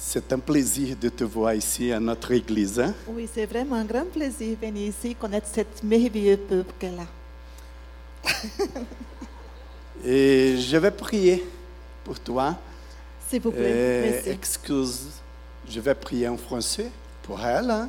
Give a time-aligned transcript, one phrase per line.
[0.00, 2.78] C'est un plaisir de te voir ici à notre église.
[2.80, 2.94] hein?
[3.08, 7.06] Oui, c'est vraiment un grand plaisir de venir ici connaître cet merveilleux peuple qu'elle a.
[10.04, 11.44] Et je vais prier
[12.04, 12.56] pour toi.
[13.28, 14.28] S'il vous plaît, Euh, merci.
[14.30, 15.06] excuse,
[15.68, 16.90] je vais prier en français
[17.24, 17.70] pour elle.
[17.70, 17.88] hein?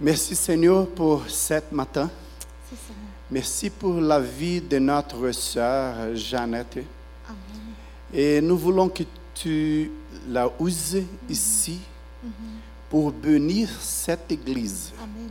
[0.00, 2.10] Merci Seigneur pour cet matin.
[3.30, 6.76] Merci pour la vie de notre sœur Jeannette.
[7.26, 7.72] Amen.
[8.12, 9.02] Et nous voulons que
[9.34, 9.90] tu
[10.28, 11.80] la uses ici
[12.88, 14.92] pour bénir cette église.
[15.02, 15.30] Amen.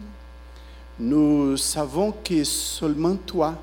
[0.99, 3.55] Nous savons que seulement toi,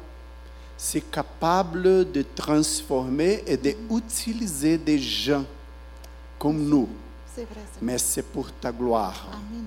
[0.77, 5.45] c'est capable de transformer et d'utiliser des gens
[6.39, 6.89] comme nous.
[7.37, 7.47] Vrai,
[7.81, 9.29] Mais c'est pour ta gloire.
[9.31, 9.67] Amen.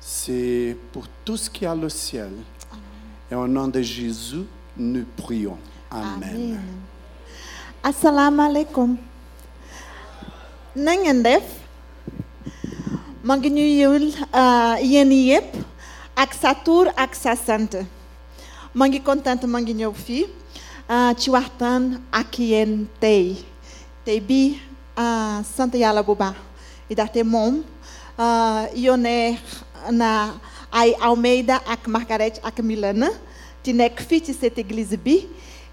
[0.00, 2.32] C'est pour tout ce qui est le ciel.
[3.30, 4.44] Et au nom de Jésus,
[4.76, 5.56] nous prions.
[5.90, 6.60] Amen.
[7.82, 8.96] Assalamu alaikum.
[10.74, 11.44] Na ngeen def.
[13.24, 15.50] Ma ngi ñuyul ah, yéen yëpp
[16.16, 17.72] ak sa tur ak sa sant
[18.76, 20.24] ma ngi contente ma ngi ñëw fii
[20.88, 23.40] ah, ci waxtaan ak yéen tey
[24.04, 24.60] tey bii
[24.96, 26.36] ah, sant yàlla bu baax
[26.92, 27.54] ndaxte moom
[28.20, 29.38] ah, yónnee
[29.90, 30.36] na
[30.70, 32.60] ay Almeida ak Margaret ak
[33.80, 35.24] nekk fii ci cette église bi.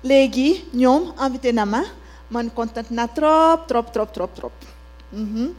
[0.04, 1.84] Léegi ñoom invité na ma
[2.32, 4.52] man contente na trop trop trop trop trop
[5.12, 5.54] Uhum.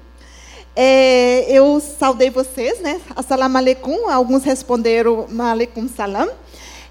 [0.74, 3.00] É, eu saudei vocês, né?
[3.14, 4.08] Assalamu alaikum.
[4.08, 6.30] Alguns responderam alaikum salam.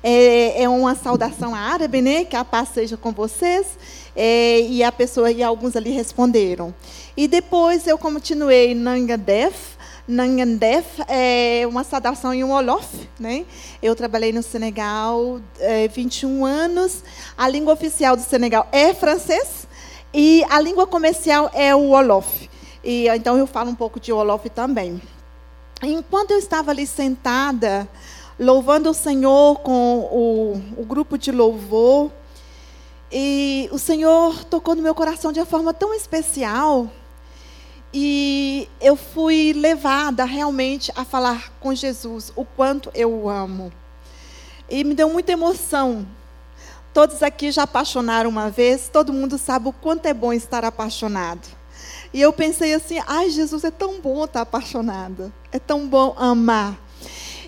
[0.04, 2.24] É, é uma saudação árabe, né?
[2.24, 3.68] Que a paz seja com vocês.
[4.16, 6.74] É, e a pessoa e alguns ali responderam.
[7.18, 9.72] E depois eu continuei Nangadef.
[10.08, 12.88] Nangadef é uma saudação em um Olof,
[13.20, 13.46] né?
[13.82, 17.04] Eu trabalhei no Senegal é, 21 anos.
[17.38, 19.68] A língua oficial do Senegal é francês.
[20.14, 22.50] E a língua comercial é o Wolof.
[22.84, 25.02] E então eu falo um pouco de Wolof também.
[25.82, 27.88] Enquanto eu estava ali sentada,
[28.40, 32.12] louvando o Senhor com o, o grupo de louvor,
[33.12, 36.90] e o Senhor tocou no meu coração de uma forma tão especial,
[37.94, 43.72] e eu fui levada realmente a falar com Jesus o quanto eu o amo.
[44.70, 46.06] E me deu muita emoção
[46.94, 51.48] Todos aqui já apaixonaram uma vez, todo mundo sabe o quanto é bom estar apaixonado.
[52.14, 56.78] E eu pensei assim: ai, Jesus, é tão bom estar apaixonada, é tão bom amar.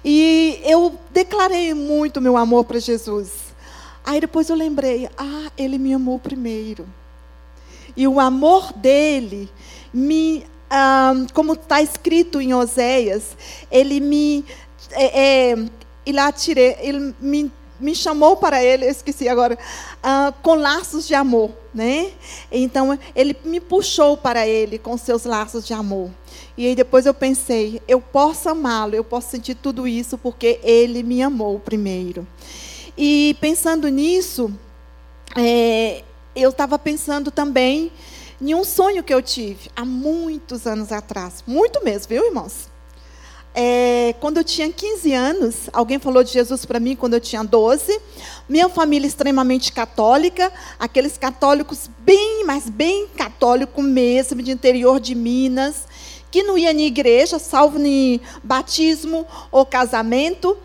[0.04, 3.54] E eu declarei muito meu amor para Jesus.
[4.06, 6.88] Aí depois eu lembrei: ah, ele me amou primeiro.
[7.96, 9.50] E o amor dele
[9.94, 13.38] me, ah, como está escrito em Oséias,
[13.70, 14.46] ele me,
[14.92, 15.66] é, é,
[16.06, 17.52] ele, atire, ele me
[17.84, 19.60] me chamou para ele, eu esqueci agora,
[20.02, 22.12] ah, com laços de amor, né?
[22.50, 26.10] Então ele me puxou para ele com seus laços de amor.
[26.58, 31.04] E aí depois eu pensei, eu posso amá-lo, eu posso sentir tudo isso porque ele
[31.04, 32.26] me amou primeiro.
[32.98, 34.52] E pensando nisso,
[35.36, 36.04] é,
[36.36, 37.92] eu estava pensando também
[38.42, 42.73] em um sonho que eu tive há muitos anos atrás, muito mesmo, viu, irmãos?
[43.56, 47.44] É, quando eu tinha 15 anos, alguém falou de Jesus para mim quando eu tinha
[47.44, 48.00] 12.
[48.50, 55.88] Minha família extremamente católica, aqueles católicos bem, mas bem católico mesmo, de interior de Minas,
[56.34, 60.58] que não ia na igreja, salvo em batismo ou casamento.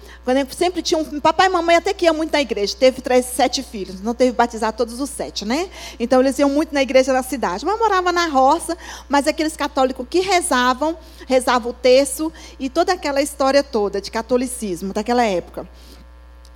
[0.56, 2.74] Sempre tinha um papai e mamãe até que ia muito na igreja.
[2.74, 5.68] Teve três, sete filhos, não teve batizar todos os sete, né?
[6.00, 7.66] Então eles iam muito na igreja da cidade.
[7.66, 8.78] Mas morava na roça,
[9.10, 10.96] mas aqueles católicos que rezavam,
[11.26, 15.68] rezavam o terço e toda aquela história toda de catolicismo daquela época.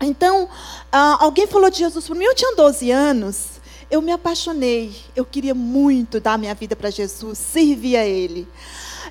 [0.01, 0.49] Então,
[0.91, 5.23] ah, alguém falou de Jesus para mim, eu tinha 12 anos, eu me apaixonei, eu
[5.23, 8.49] queria muito dar minha vida para Jesus, servir a Ele.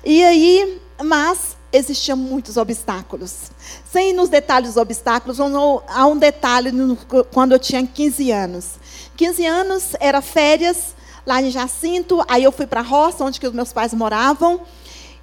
[0.04, 3.50] E aí, mas existiam muitos obstáculos.
[3.90, 6.70] Sem ir nos detalhes dos obstáculos, há um detalhe
[7.32, 8.74] quando eu tinha 15 anos.
[9.16, 13.46] 15 anos, era férias lá em Jacinto, aí eu fui para a roça, onde que
[13.46, 14.60] os meus pais moravam.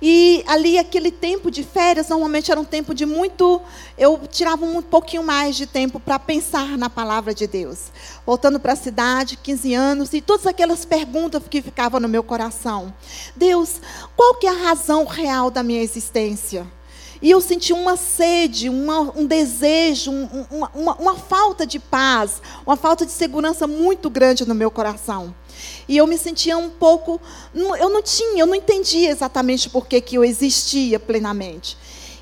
[0.02, 3.62] E ali, aquele tempo de férias, normalmente era um tempo de muito.
[3.98, 7.92] Eu tirava um pouquinho mais de tempo para pensar na palavra de Deus.
[8.26, 12.94] Voltando para a cidade, 15 anos, e todas aquelas perguntas que ficavam no meu coração.
[13.36, 13.82] Deus,
[14.16, 16.66] qual que é a razão real da minha existência?
[17.22, 22.42] E eu senti uma sede, uma, um desejo, um, uma, uma, uma falta de paz,
[22.66, 25.36] uma falta de segurança muito grande no meu coração.
[25.88, 27.20] E eu me sentia um pouco.
[27.54, 31.78] Eu não tinha, eu não entendia exatamente por que, eu existia plenamente.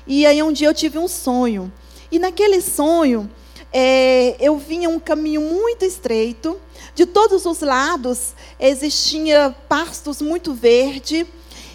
[0.06, 1.72] E aí um dia eu tive um sonho.
[2.10, 3.30] E naquele sonho,
[3.72, 6.58] é, eu vinha um caminho muito estreito.
[6.94, 11.26] De todos os lados existia pastos muito verde.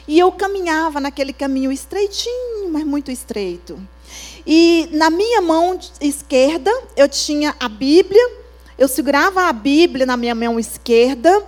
[0.07, 3.80] E eu caminhava naquele caminho estreitinho, mas muito estreito.
[4.45, 8.43] E na minha mão esquerda eu tinha a Bíblia,
[8.78, 11.44] eu segurava a Bíblia na minha mão esquerda,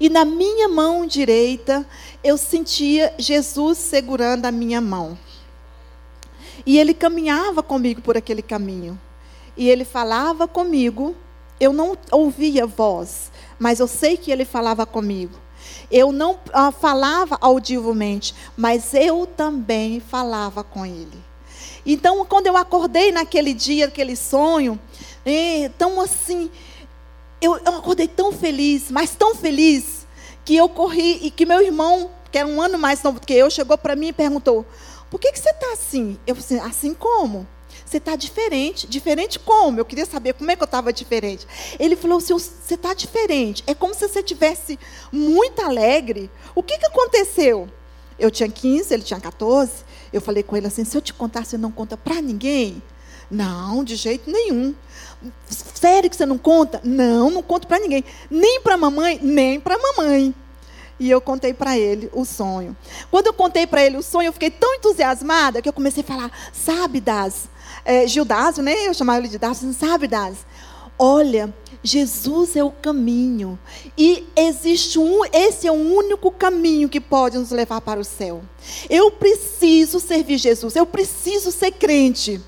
[0.00, 1.86] e na minha mão direita
[2.22, 5.16] eu sentia Jesus segurando a minha mão.
[6.66, 8.98] E ele caminhava comigo por aquele caminho.
[9.56, 11.14] E ele falava comigo.
[11.60, 15.38] Eu não ouvia voz, mas eu sei que ele falava comigo.
[15.90, 21.22] Eu não ah, falava audivelmente, mas eu também falava com ele.
[21.86, 24.80] Então, quando eu acordei naquele dia, aquele sonho,
[25.24, 26.50] é, tão assim,
[27.40, 30.06] eu, eu acordei tão feliz, mas tão feliz,
[30.44, 33.32] que eu corri e que meu irmão, que era um ano mais novo do que
[33.32, 34.66] eu, chegou para mim e perguntou:
[35.10, 36.18] por que, que você está assim?
[36.26, 37.46] Eu falei, assim como?
[37.84, 38.86] Você está diferente.
[38.86, 39.78] Diferente como?
[39.78, 41.46] Eu queria saber como é que eu estava diferente.
[41.78, 43.62] Ele falou assim: você está diferente.
[43.66, 44.78] É como se você tivesse
[45.12, 46.30] muito alegre.
[46.54, 47.68] O que, que aconteceu?
[48.18, 49.84] Eu tinha 15, ele tinha 14.
[50.12, 52.82] Eu falei com ele assim: se eu te contar, você não conta para ninguém?
[53.30, 54.74] Não, de jeito nenhum.
[55.48, 56.80] Sério que você não conta?
[56.84, 58.04] Não, não conto para ninguém.
[58.30, 60.34] Nem para mamãe, nem para mamãe.
[60.98, 62.76] E eu contei para ele o sonho.
[63.10, 66.06] Quando eu contei para ele o sonho, eu fiquei tão entusiasmada que eu comecei a
[66.06, 67.48] falar: sabe, Das?
[67.84, 68.86] É, Gildásio, né?
[68.86, 70.46] Eu chamava ele de Das, sabe, Das?
[70.96, 73.58] Olha, Jesus é o caminho.
[73.98, 78.42] E existe um, esse é o único caminho que pode nos levar para o céu.
[78.88, 82.40] Eu preciso servir Jesus, eu preciso ser crente.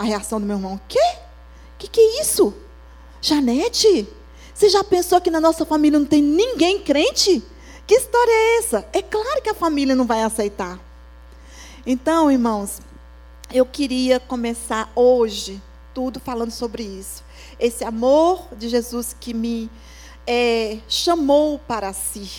[0.00, 1.18] A reação do meu irmão: Quê?
[1.78, 2.54] Que que é isso?
[3.20, 4.08] Janete,
[4.54, 7.42] você já pensou que na nossa família não tem ninguém crente?
[7.86, 8.88] Que história é essa?
[8.94, 10.80] É claro que a família não vai aceitar.
[11.84, 12.80] Então, irmãos,
[13.52, 15.60] eu queria começar hoje
[15.92, 17.22] tudo falando sobre isso.
[17.58, 19.70] Esse amor de Jesus que me
[20.26, 22.30] é, chamou para si.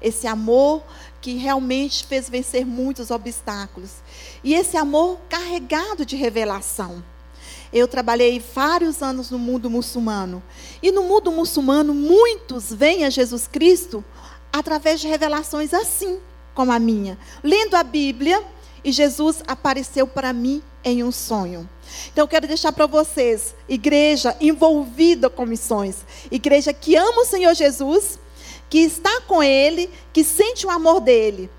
[0.00, 0.84] Esse amor
[1.20, 3.96] que realmente fez vencer muitos obstáculos.
[4.42, 7.02] E esse amor carregado de revelação.
[7.72, 10.42] Eu trabalhei vários anos no mundo muçulmano.
[10.82, 14.04] E no mundo muçulmano, muitos vêm a Jesus Cristo
[14.52, 16.18] através de revelações assim
[16.54, 17.18] como a minha.
[17.42, 18.42] Lendo a Bíblia,
[18.84, 21.68] e Jesus apareceu para mim em um sonho.
[22.12, 27.54] Então eu quero deixar para vocês, igreja envolvida com missões, igreja que ama o Senhor
[27.54, 28.18] Jesus,
[28.68, 31.50] que está com Ele, que sente o amor dele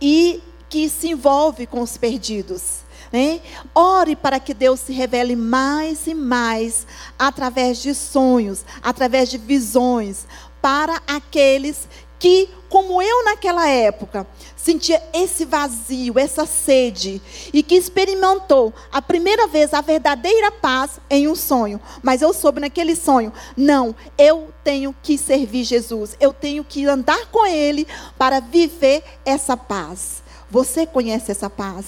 [0.00, 2.84] e que se envolve com os perdidos.
[3.12, 3.40] Né?
[3.74, 6.86] Ore para que Deus se revele mais e mais
[7.18, 10.26] através de sonhos, através de visões,
[10.60, 14.26] para aqueles que, como eu naquela época,
[14.56, 17.20] sentia esse vazio, essa sede,
[17.52, 21.80] e que experimentou a primeira vez a verdadeira paz em um sonho.
[22.02, 27.26] Mas eu soube naquele sonho: não, eu tenho que servir Jesus, eu tenho que andar
[27.26, 27.86] com Ele
[28.18, 30.22] para viver essa paz.
[30.50, 31.86] Você conhece essa paz,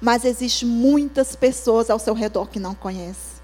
[0.00, 3.37] mas existem muitas pessoas ao seu redor que não conhecem.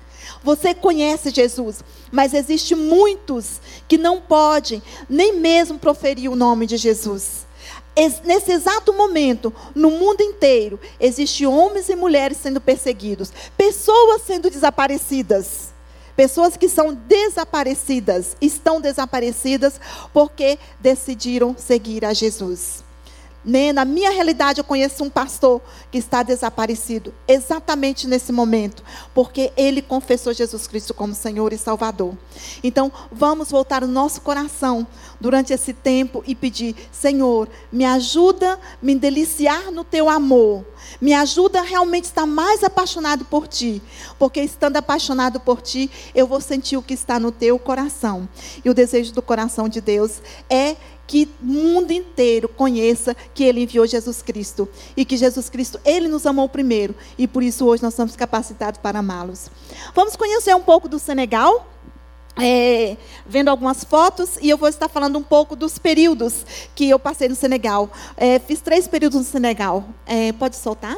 [0.45, 1.83] Você conhece Jesus,
[2.13, 7.47] mas existe muitos que não podem nem mesmo proferir o nome de Jesus.
[8.25, 15.73] Nesse exato momento, no mundo inteiro, existem homens e mulheres sendo perseguidos, pessoas sendo desaparecidas.
[16.15, 19.81] Pessoas que são desaparecidas, estão desaparecidas
[20.13, 22.84] porque decidiram seguir a Jesus.
[23.45, 23.73] Né?
[23.73, 25.61] Na minha realidade, eu conheço um pastor
[25.91, 28.83] que está desaparecido, exatamente nesse momento,
[29.15, 32.17] porque ele confessou Jesus Cristo como Senhor e Salvador.
[32.63, 34.87] Então, vamos voltar o nosso coração
[35.21, 40.65] durante esse tempo e pedir: Senhor, me ajuda a me deliciar no teu amor,
[41.01, 43.83] me ajuda a realmente estar mais apaixonado por ti,
[44.19, 48.29] porque estando apaixonado por ti, eu vou sentir o que está no teu coração.
[48.65, 53.63] E o desejo do coração de Deus é que o mundo inteiro conheça que Ele
[53.63, 54.69] enviou Jesus Cristo.
[54.97, 56.95] E que Jesus Cristo, Ele nos amou primeiro.
[57.19, 59.51] E por isso hoje nós somos capacitados para amá-los.
[59.95, 61.71] Vamos conhecer um pouco do Senegal?
[62.37, 66.45] É, vendo algumas fotos e eu vou estar falando um pouco dos períodos
[66.75, 67.89] que eu passei no Senegal.
[68.17, 69.85] É, fiz três períodos no Senegal.
[70.05, 70.97] É, pode soltar?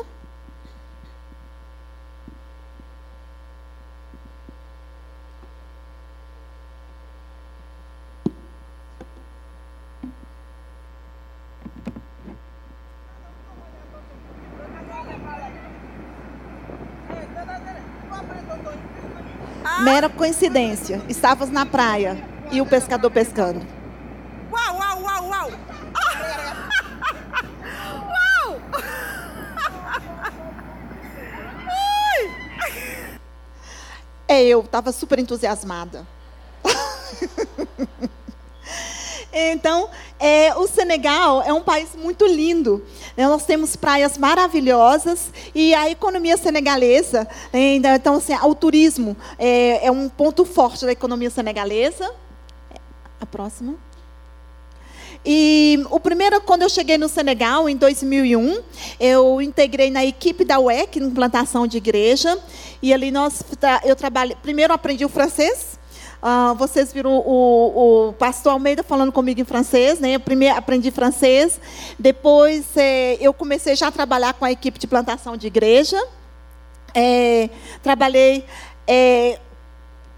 [19.80, 21.02] Mera coincidência.
[21.08, 22.16] Estávamos na praia
[22.50, 23.60] e o pescador pescando.
[24.50, 25.50] Uau, uau, uau, uau!
[28.08, 28.60] Uau!
[34.28, 36.06] É, eu estava super entusiasmada.
[39.38, 42.82] Então, é, o Senegal é um país muito lindo.
[43.14, 43.26] né?
[43.26, 49.90] Nós temos praias maravilhosas e a economia senegalesa, é, então, assim, o turismo é, é
[49.90, 52.10] um ponto forte da economia senegalesa.
[53.20, 53.74] A próxima.
[55.28, 58.62] E o primeiro, quando eu cheguei no Senegal, em 2001,
[59.00, 62.38] eu integrei na equipe da UEC, implantação de igreja.
[62.80, 63.42] E ali nós,
[63.84, 64.36] eu trabalhei.
[64.40, 65.78] Primeiro aprendi o francês.
[66.22, 70.12] Ah, vocês viram o, o pastor Almeida falando comigo em francês, né?
[70.16, 71.60] Eu primeiro aprendi francês.
[71.98, 76.02] Depois eh, eu comecei já a trabalhar com a equipe de plantação de igreja.
[76.94, 77.50] Eh,
[77.82, 78.44] trabalhei
[78.86, 79.38] eh,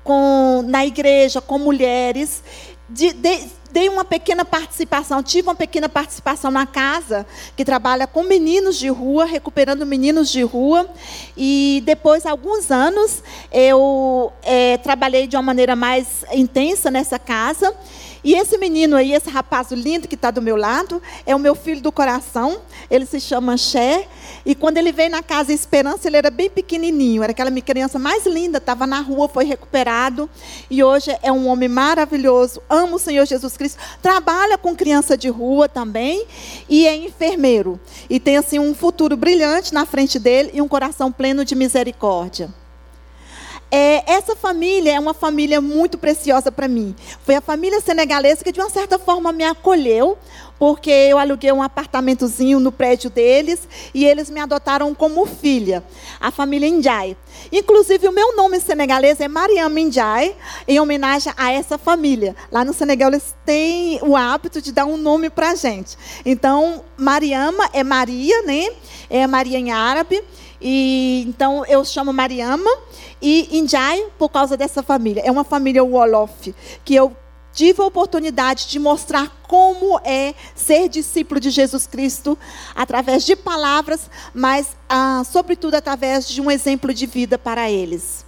[0.05, 2.43] com, na igreja com mulheres.
[2.89, 8.23] De- de- dei uma pequena participação, tive uma pequena participação na casa que trabalha com
[8.23, 10.89] meninos de rua, recuperando meninos de rua.
[11.37, 13.23] E depois, alguns anos,
[13.53, 17.75] eu eh, trabalhei de uma maneira mais intensa nessa casa.
[18.23, 21.55] E esse menino aí, esse rapaz lindo que está do meu lado, é o meu
[21.55, 22.61] filho do coração.
[22.91, 24.07] Ele se chama Xé.
[24.45, 27.23] E quando ele veio na casa Esperança, ele era bem pequenininho.
[27.23, 30.29] Era aquela criança mais linda, estava na rua, foi recuperado.
[30.71, 32.63] E hoje é um homem maravilhoso.
[32.69, 33.79] Ama o Senhor Jesus Cristo.
[34.03, 36.27] Trabalha com criança de rua também.
[36.69, 37.79] E é enfermeiro.
[38.09, 42.53] E tem assim um futuro brilhante na frente dele e um coração pleno de misericórdia.
[43.71, 46.95] É, essa família é uma família muito preciosa para mim.
[47.23, 50.17] Foi a família senegalesa que, de uma certa forma, me acolheu,
[50.59, 55.85] porque eu aluguei um apartamentozinho no prédio deles e eles me adotaram como filha,
[56.19, 57.17] a família Ndiaye.
[57.53, 60.35] Inclusive, o meu nome senegalês é Mariama Ndiaye,
[60.67, 62.35] em homenagem a essa família.
[62.51, 65.97] Lá no Senegal, eles têm o hábito de dar um nome para a gente.
[66.25, 68.69] Então, Mariama é Maria, né?
[69.11, 70.23] É Maria em árabe.
[70.61, 72.71] E então eu chamo Mariama
[73.23, 75.23] e Indiai por causa dessa família.
[75.25, 77.17] É uma família Wolof que eu
[77.53, 82.39] tive a oportunidade de mostrar como é ser discípulo de Jesus Cristo
[82.75, 88.28] através de palavras, mas ah, sobretudo através de um exemplo de vida para eles.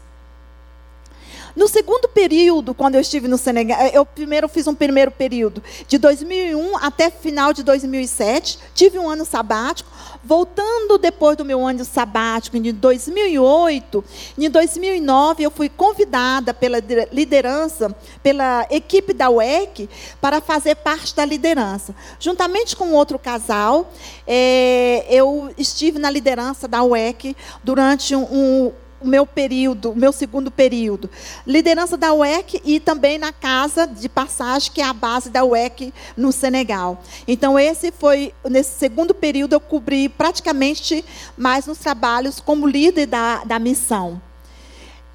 [1.61, 5.99] No segundo período, quando eu estive no Senegal, eu primeiro fiz um primeiro período, de
[5.99, 9.91] 2001 até final de 2007, tive um ano sabático.
[10.25, 14.05] Voltando depois do meu ano sabático, em 2008,
[14.39, 16.79] em 2009, eu fui convidada pela
[17.13, 19.87] liderança, pela equipe da UEC,
[20.19, 21.95] para fazer parte da liderança.
[22.19, 23.93] Juntamente com outro casal,
[24.27, 30.13] eh, eu estive na liderança da UEC durante um, um o meu período, o meu
[30.13, 31.09] segundo período.
[31.47, 35.93] Liderança da UEC e também na casa de passagem, que é a base da UEC
[36.17, 37.03] no Senegal.
[37.27, 41.05] Então, esse foi, nesse segundo período, eu cobri praticamente
[41.37, 44.21] mais nos trabalhos como líder da, da missão.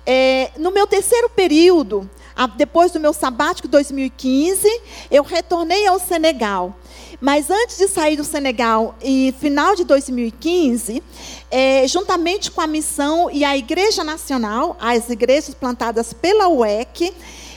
[0.06, 2.10] É, no meu terceiro período,
[2.56, 4.68] depois do meu sabático 2015,
[5.10, 6.76] eu retornei ao Senegal.
[7.22, 11.02] Mas antes de sair do Senegal, em final de 2015,
[11.50, 17.14] eh, juntamente com a missão e a Igreja Nacional, as igrejas plantadas pela UEC,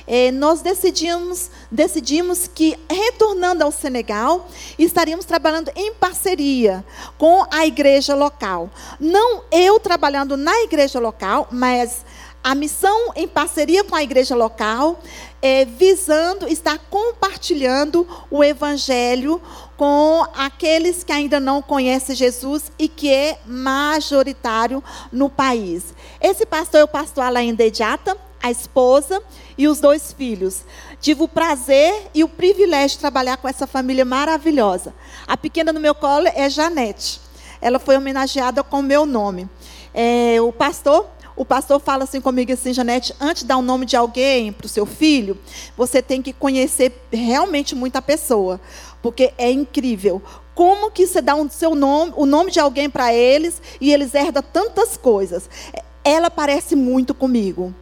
[0.07, 4.49] eh, nós decidimos, decidimos que, retornando ao Senegal,
[4.79, 6.85] estaríamos trabalhando em parceria
[7.19, 8.71] com a igreja local.
[8.99, 12.05] Não eu trabalhando na igreja local, mas
[12.43, 14.99] a missão em parceria com a igreja local,
[15.41, 19.41] é, visando estar compartilhando o evangelho
[19.77, 25.95] com aqueles que ainda não conhecem Jesus e que é majoritário no país.
[26.21, 29.23] Esse pastor é o pastor Alain Dediata, a esposa
[29.57, 30.65] e os dois filhos.
[31.01, 34.95] Tive o prazer e o privilégio de trabalhar com essa família maravilhosa.
[35.27, 37.21] A pequena no meu colo é Janete.
[37.61, 39.49] Ela foi homenageada com o meu nome.
[39.93, 41.07] É, o pastor
[41.39, 44.67] o pastor fala assim comigo assim, Janete, antes de dar o nome de alguém para
[44.67, 45.39] o seu filho,
[45.77, 48.61] você tem que conhecer realmente muita pessoa,
[49.01, 50.21] porque é incrível.
[50.53, 54.17] Como que você dá o seu nome, o nome de alguém para eles e eles
[54.17, 55.49] herdam tantas coisas?
[56.03, 57.73] Ela parece muito comigo.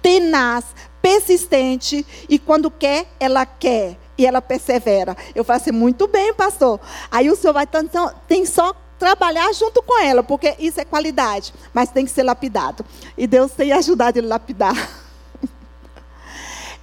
[0.00, 0.64] Tenaz,
[1.02, 5.14] persistente e quando quer, ela quer e ela persevera.
[5.34, 6.80] Eu falo assim, muito bem, pastor.
[7.10, 11.52] Aí o senhor vai então, tem só trabalhar junto com ela, porque isso é qualidade,
[11.74, 12.84] mas tem que ser lapidado.
[13.18, 14.74] E Deus tem ajudado ele a lapidar.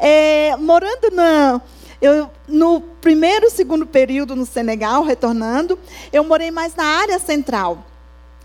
[0.01, 1.59] É, morando na,
[2.01, 5.77] eu, no primeiro segundo período no Senegal, retornando,
[6.13, 7.83] eu morei mais na área central.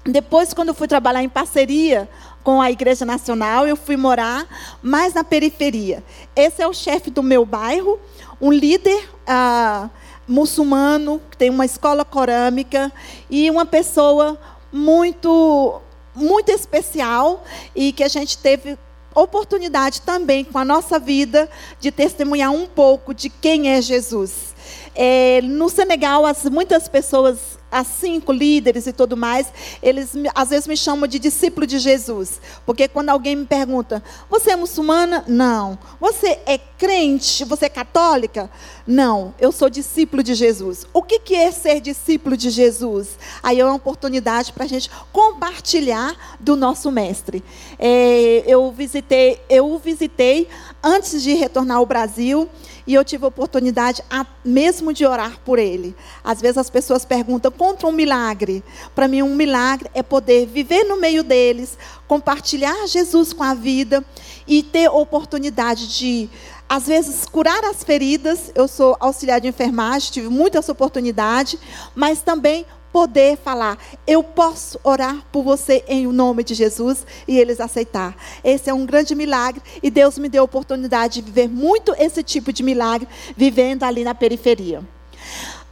[0.04, 2.09] Depois, quando eu fui trabalhar em parceria
[2.43, 4.49] com a Igreja Nacional, eu fui morar
[4.83, 6.02] mais na periferia.
[6.35, 8.00] Esse é o chefe do meu bairro,
[8.40, 9.88] um líder ah,
[10.26, 12.93] muçulmano, que tem uma escola corâmica
[13.28, 14.38] e uma pessoa
[14.73, 15.81] muito,
[16.14, 18.78] muito especial e que a gente teve
[19.14, 21.49] oportunidade também com a nossa vida
[21.81, 24.54] de testemunhar um pouco de quem é Jesus.
[24.95, 29.49] É, no Senegal, as, muitas pessoas as cinco líderes e tudo mais,
[29.83, 32.40] eles às vezes me chamam de discípulo de Jesus.
[32.64, 34.00] Porque quando alguém me pergunta,
[34.31, 35.25] você é muçulmana?
[35.26, 35.76] Não.
[36.00, 37.45] Você é crente?
[37.45, 38.49] Você é católica?
[38.87, 39.35] Não.
[39.40, 40.87] Eu sou discípulo de Jesus.
[40.93, 43.19] O que, que é ser discípulo de Jesus?
[43.43, 47.43] Aí é uma oportunidade para a gente compartilhar do nosso mestre.
[47.76, 50.47] É, eu visitei, eu visitei
[50.81, 52.49] antes de retornar ao Brasil.
[52.86, 55.96] E eu tive a oportunidade a, mesmo de orar por ele.
[56.22, 58.62] Às vezes as pessoas perguntam contra um milagre.
[58.94, 64.04] Para mim, um milagre é poder viver no meio deles, compartilhar Jesus com a vida
[64.46, 66.28] e ter oportunidade de,
[66.68, 68.52] às vezes, curar as feridas.
[68.54, 71.58] Eu sou auxiliar de enfermagem, tive muita essa oportunidade,
[71.94, 77.58] mas também poder falar, eu posso orar por você em nome de Jesus e eles
[77.58, 78.16] aceitar.
[78.44, 82.22] Esse é um grande milagre e Deus me deu a oportunidade de viver muito esse
[82.22, 84.93] tipo de milagre vivendo ali na periferia.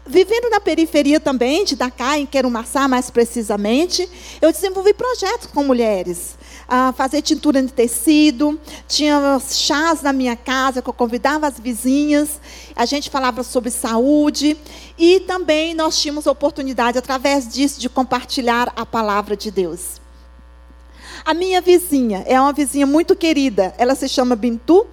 [0.05, 4.09] Vivendo na periferia também de Dakar, em Querumaçá mais precisamente,
[4.41, 6.37] eu desenvolvi projetos com mulheres
[6.69, 12.41] a fazer tintura de tecido, tinha chás na minha casa que eu convidava as vizinhas,
[12.75, 14.57] a gente falava sobre saúde
[14.99, 20.01] e também nós tínhamos oportunidade através disso de compartilhar a palavra de Deus.
[21.25, 24.85] A minha vizinha é uma vizinha muito querida, ela se chama Bintu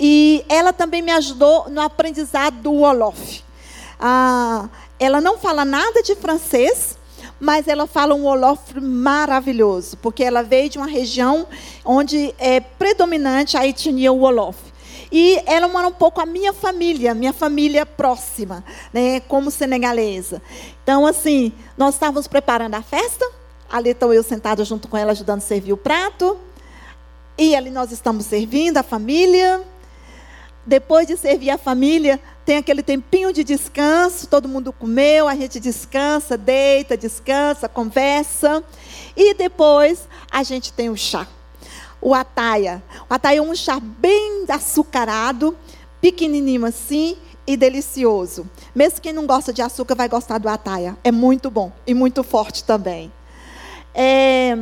[0.00, 3.45] e ela também me ajudou no aprendizado do Wolof.
[3.98, 6.98] Ah, ela não fala nada de francês,
[7.38, 11.46] mas ela fala um Wolof maravilhoso, porque ela veio de uma região
[11.84, 14.56] onde é predominante a etnia Wolof.
[15.10, 20.42] E ela mora um pouco a minha família, minha família próxima, né, como senegalesa.
[20.82, 23.24] Então, assim, nós estávamos preparando a festa,
[23.70, 26.38] ali estou eu sentada junto com ela, ajudando a servir o prato.
[27.38, 29.62] E ali nós estamos servindo a família.
[30.64, 35.58] Depois de servir a família, tem aquele tempinho de descanso, todo mundo comeu, a gente
[35.58, 38.62] descansa, deita, descansa, conversa.
[39.16, 41.26] E depois a gente tem o chá.
[42.00, 42.80] O ataia.
[43.10, 45.58] O ataia é um chá bem açucarado,
[46.00, 48.48] pequenininho assim e delicioso.
[48.72, 50.96] Mesmo quem não gosta de açúcar vai gostar do ataia.
[51.02, 53.12] É muito bom e muito forte também.
[53.92, 54.56] É,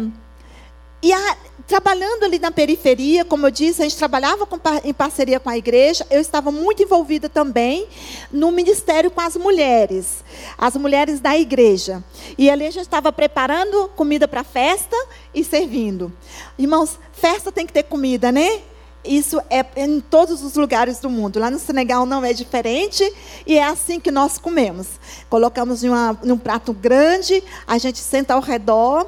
[1.03, 5.41] e a, trabalhando ali na periferia, como eu disse, a gente trabalhava com, em parceria
[5.41, 6.07] com a igreja.
[6.11, 7.87] Eu estava muito envolvida também
[8.31, 10.23] no ministério com as mulheres,
[10.59, 12.05] as mulheres da igreja.
[12.37, 14.97] E ali a gente estava preparando comida para festa
[15.35, 16.13] e servindo.
[16.59, 18.61] Irmãos, festa tem que ter comida, né?
[19.05, 21.39] Isso é em todos os lugares do mundo.
[21.39, 23.05] Lá no Senegal não é diferente
[23.47, 24.89] e é assim que nós comemos.
[25.29, 29.07] Colocamos em, uma, em um prato grande, a gente senta ao redor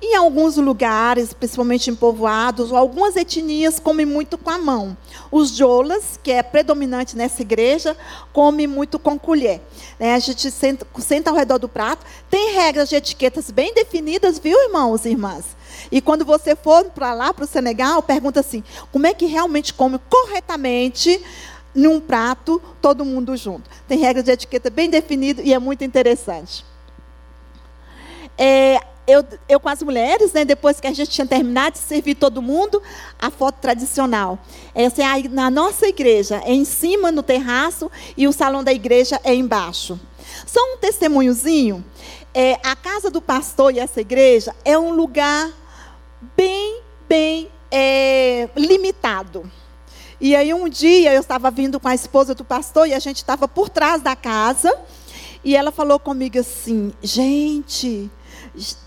[0.00, 4.96] em alguns lugares, principalmente em povoados, algumas etnias comem muito com a mão.
[5.30, 7.96] Os jolas, que é predominante nessa igreja,
[8.32, 9.60] comem muito com colher.
[9.98, 10.14] Né?
[10.14, 12.04] A gente senta, senta ao redor do prato.
[12.28, 15.56] Tem regras de etiquetas bem definidas, viu, irmãos e irmãs?
[15.90, 19.72] E quando você for para lá, para o Senegal, pergunta assim: como é que realmente
[19.72, 21.22] come corretamente
[21.74, 23.70] num prato, todo mundo junto?
[23.88, 26.64] Tem regras de etiqueta bem definidas e é muito interessante.
[28.38, 32.16] É, eu, eu com as mulheres, né, depois que a gente tinha terminado de servir
[32.16, 32.82] todo mundo,
[33.18, 34.38] a foto tradicional.
[34.74, 38.72] Essa é a, na nossa igreja, é em cima no terraço e o salão da
[38.72, 39.98] igreja é embaixo.
[40.46, 41.84] Só um testemunhozinho.
[42.34, 45.50] É, a casa do pastor e essa igreja é um lugar
[46.36, 49.50] bem, bem é, limitado.
[50.20, 53.16] E aí um dia eu estava vindo com a esposa do pastor e a gente
[53.16, 54.74] estava por trás da casa.
[55.44, 58.10] E ela falou comigo assim: gente,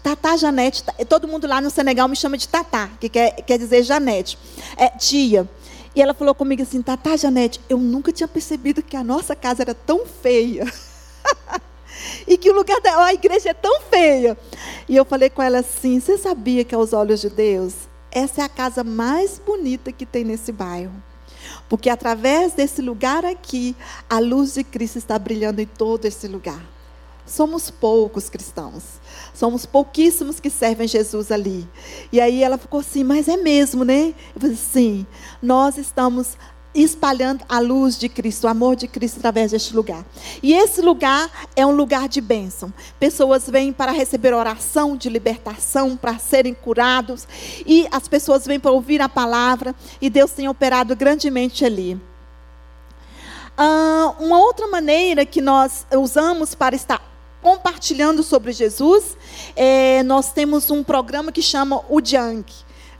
[0.01, 3.83] Tatá Janete, todo mundo lá no Senegal me chama de Tatá, que quer, quer dizer
[3.83, 4.37] Janete,
[4.75, 5.47] é tia.
[5.95, 9.63] E ela falou comigo assim, Tatá Janete, eu nunca tinha percebido que a nossa casa
[9.63, 10.65] era tão feia.
[12.27, 14.37] e que o lugar da a igreja é tão feia.
[14.87, 17.73] E eu falei com ela assim, você sabia que aos olhos de Deus,
[18.11, 20.93] essa é a casa mais bonita que tem nesse bairro.
[21.67, 23.75] Porque através desse lugar aqui,
[24.09, 26.61] a luz de Cristo está brilhando em todo esse lugar.
[27.25, 28.83] Somos poucos cristãos.
[29.33, 31.67] Somos pouquíssimos que servem Jesus ali.
[32.11, 34.13] E aí ela ficou assim, mas é mesmo, né?
[34.35, 35.05] Eu falei, sim,
[35.41, 36.37] nós estamos
[36.73, 40.05] espalhando a luz de Cristo, o amor de Cristo através deste lugar.
[40.41, 42.71] E esse lugar é um lugar de bênção.
[42.99, 47.27] Pessoas vêm para receber oração de libertação, para serem curados.
[47.65, 49.73] E as pessoas vêm para ouvir a palavra.
[49.99, 51.99] E Deus tem operado grandemente ali.
[53.57, 57.01] Ah, uma outra maneira que nós usamos para estar
[57.41, 59.17] compartilhando sobre Jesus,
[59.55, 62.53] é, nós temos um programa que chama o Junk.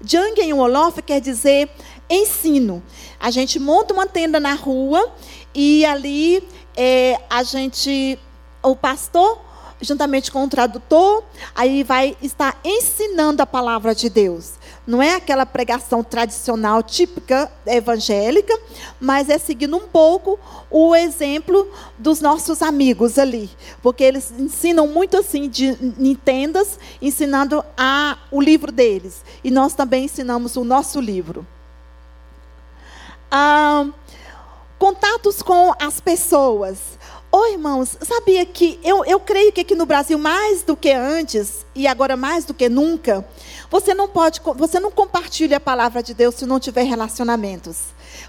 [0.04, 1.70] Jang em Wolof quer dizer
[2.10, 2.82] ensino.
[3.20, 5.12] A gente monta uma tenda na rua
[5.54, 8.18] e ali é, a gente,
[8.64, 9.50] o pastor
[9.82, 11.24] juntamente com o tradutor,
[11.56, 14.54] aí vai estar ensinando a palavra de Deus.
[14.90, 18.60] Não é aquela pregação tradicional, típica evangélica,
[19.00, 23.52] mas é seguindo um pouco o exemplo dos nossos amigos ali.
[23.84, 29.24] Porque eles ensinam muito assim, de, em tendas, ensinando a, o livro deles.
[29.44, 31.46] E nós também ensinamos o nosso livro.
[33.30, 33.86] Ah,
[34.80, 36.98] contatos com as pessoas.
[37.32, 40.92] Ô oh, irmãos, sabia que eu, eu creio que aqui no Brasil, mais do que
[40.92, 43.24] antes, e agora mais do que nunca,
[43.70, 47.78] você não pode, você não compartilha a palavra de Deus se não tiver relacionamentos.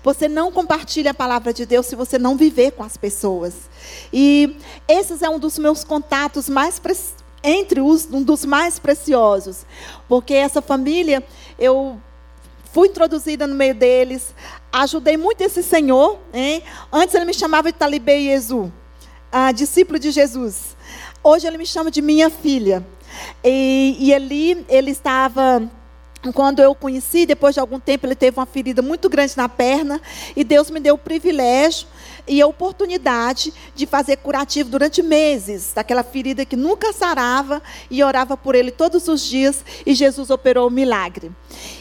[0.03, 3.55] Você não compartilha a palavra de Deus se você não viver com as pessoas.
[4.13, 6.81] E esse é um dos meus contatos mais
[7.43, 9.65] entre os um dos mais preciosos,
[10.07, 11.25] porque essa família
[11.59, 11.99] eu
[12.73, 14.35] fui introduzida no meio deles,
[14.71, 16.19] ajudei muito esse senhor.
[16.35, 16.63] Hein?
[16.93, 18.71] Antes ele me chamava de Talibé Yezu
[19.33, 20.77] a discípulo de Jesus.
[21.23, 22.85] Hoje ele me chama de minha filha.
[23.45, 25.69] E, e ali ele estava
[26.35, 29.49] quando eu o conheci, depois de algum tempo, ele teve uma ferida muito grande na
[29.49, 30.01] perna,
[30.37, 31.89] e Deus me deu o privilégio
[32.29, 38.37] e a oportunidade de fazer curativo durante meses, daquela ferida que nunca sarava, e orava
[38.37, 41.33] por ele todos os dias, e Jesus operou o milagre.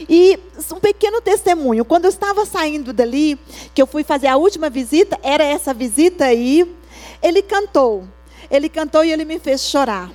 [0.07, 0.39] E
[0.71, 3.37] um pequeno testemunho, quando eu estava saindo dali,
[3.73, 6.65] que eu fui fazer a última visita, era essa visita aí,
[7.21, 8.07] ele cantou.
[8.49, 10.09] Ele cantou e ele me fez chorar.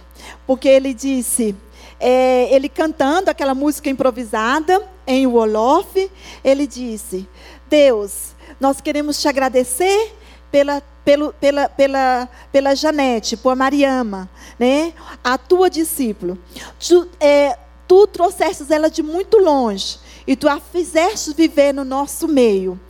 [0.46, 1.54] Porque ele disse,
[1.98, 6.10] é, ele cantando aquela música improvisada em Wolof,
[6.42, 7.28] ele disse:
[7.68, 10.14] Deus, nós queremos te agradecer
[10.50, 14.92] pela, pelo, pela, pela, pela Janete, por Mariama, né?
[15.22, 16.38] a tua discípula.
[16.78, 17.58] Tu, é,
[17.88, 22.80] tu trouxestes ela de muito longe e tu a fizeste viver no nosso meio.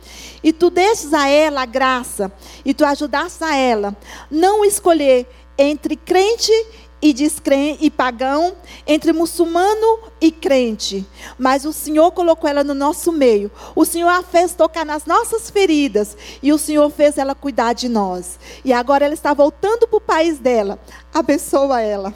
[0.43, 2.31] E tu desses a ela a graça,
[2.63, 3.95] e tu ajudaste a ela
[4.29, 8.55] não escolher entre crente e descrente e pagão,
[8.87, 11.05] entre muçulmano e crente.
[11.37, 13.51] Mas o Senhor colocou ela no nosso meio.
[13.75, 17.89] O Senhor a fez tocar nas nossas feridas e o Senhor fez ela cuidar de
[17.89, 18.39] nós.
[18.63, 20.79] E agora ela está voltando para o país dela.
[21.13, 22.13] Abençoa ela.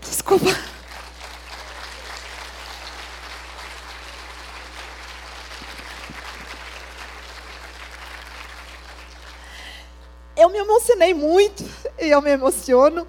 [0.00, 0.77] Desculpa.
[10.38, 11.64] Eu me emocionei muito,
[12.00, 13.06] e eu me emociono,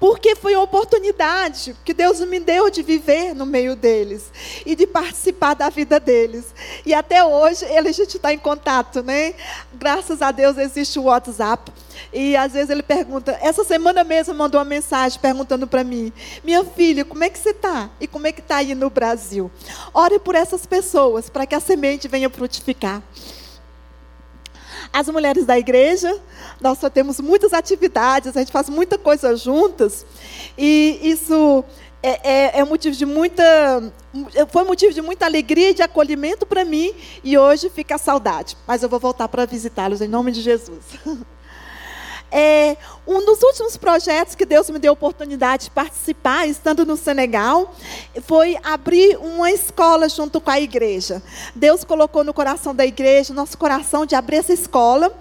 [0.00, 4.32] porque foi a oportunidade que Deus me deu de viver no meio deles
[4.64, 6.46] e de participar da vida deles.
[6.86, 9.34] E até hoje ele a gente está em contato, né?
[9.74, 11.70] Graças a Deus existe o WhatsApp.
[12.12, 16.10] E às vezes ele pergunta, essa semana mesmo mandou uma mensagem perguntando para mim,
[16.42, 17.90] minha filha, como é que você está?
[18.00, 19.50] E como é que está aí no Brasil?
[19.92, 23.02] Ore por essas pessoas, para que a semente venha frutificar.
[24.92, 26.20] As mulheres da igreja,
[26.60, 30.04] nós só temos muitas atividades, a gente faz muita coisa juntas,
[30.58, 31.64] e isso
[32.02, 33.44] é, é, é, motivo de muita,
[34.48, 38.56] foi motivo de muita alegria e de acolhimento para mim, e hoje fica a saudade.
[38.66, 40.84] Mas eu vou voltar para visitá-los em nome de Jesus.
[42.32, 46.96] É, um dos últimos projetos que Deus me deu a oportunidade de participar, estando no
[46.96, 47.74] Senegal,
[48.22, 51.20] foi abrir uma escola junto com a igreja.
[51.54, 55.12] Deus colocou no coração da igreja, nosso coração, de abrir essa escola.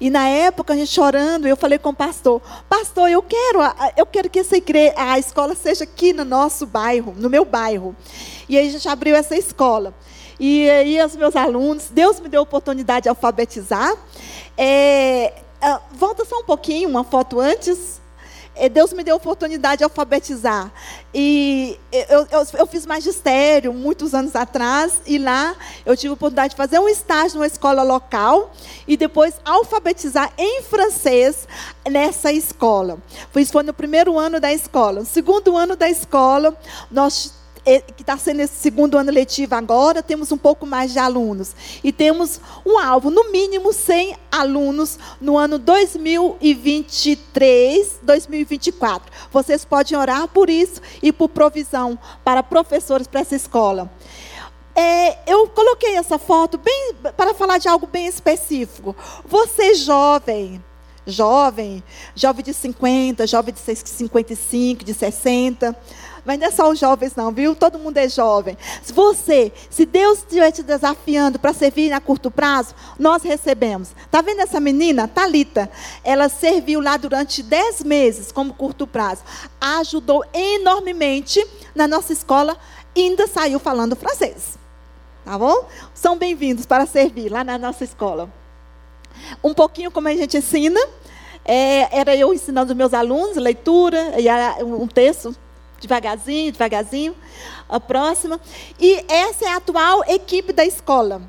[0.00, 3.60] E na época, a gente chorando, eu falei com o pastor: Pastor, eu quero,
[3.96, 7.94] eu quero que essa igreja, a escola seja aqui no nosso bairro, no meu bairro.
[8.48, 9.94] E aí a gente abriu essa escola.
[10.38, 13.94] E aí os meus alunos, Deus me deu a oportunidade de alfabetizar.
[14.56, 15.32] É,
[15.92, 18.00] volta só um pouquinho, uma foto antes.
[18.58, 20.72] É, Deus me deu a oportunidade de alfabetizar.
[21.12, 26.50] E eu, eu, eu, fiz magistério muitos anos atrás, e lá eu tive a oportunidade
[26.50, 28.50] de fazer um estágio numa escola local
[28.88, 31.46] e depois alfabetizar em francês
[31.86, 32.98] nessa escola.
[33.36, 35.00] Isso foi no primeiro ano da escola.
[35.00, 36.56] No segundo ano da escola,
[36.90, 37.34] nós
[37.96, 41.56] que está sendo esse segundo ano letivo agora, temos um pouco mais de alunos.
[41.82, 49.12] E temos um alvo, no mínimo 100 alunos no ano 2023, 2024.
[49.32, 53.90] Vocês podem orar por isso e por provisão para professores para essa escola.
[54.74, 58.94] É, eu coloquei essa foto bem para falar de algo bem específico.
[59.24, 60.62] Você jovem,
[61.06, 61.82] jovem,
[62.14, 65.74] jovem de 50, jovem de 55, de 60,
[66.26, 67.54] mas não é só os jovens, não, viu?
[67.54, 68.58] Todo mundo é jovem.
[68.82, 73.94] Se você, se Deus estiver te desafiando para servir a curto prazo, nós recebemos.
[74.04, 75.70] Está vendo essa menina, Talita?
[76.02, 79.22] Ela serviu lá durante 10 meses como curto prazo.
[79.60, 82.56] Ajudou enormemente na nossa escola
[82.96, 84.58] ainda saiu falando francês.
[85.24, 85.68] tá bom?
[85.94, 88.28] São bem-vindos para servir lá na nossa escola.
[89.42, 90.80] Um pouquinho como a gente ensina,
[91.44, 95.36] é, era eu ensinando os meus alunos leitura, e um texto
[95.80, 97.14] devagarzinho, devagarzinho.
[97.68, 98.40] A próxima.
[98.78, 101.22] E essa é a atual equipe da escola.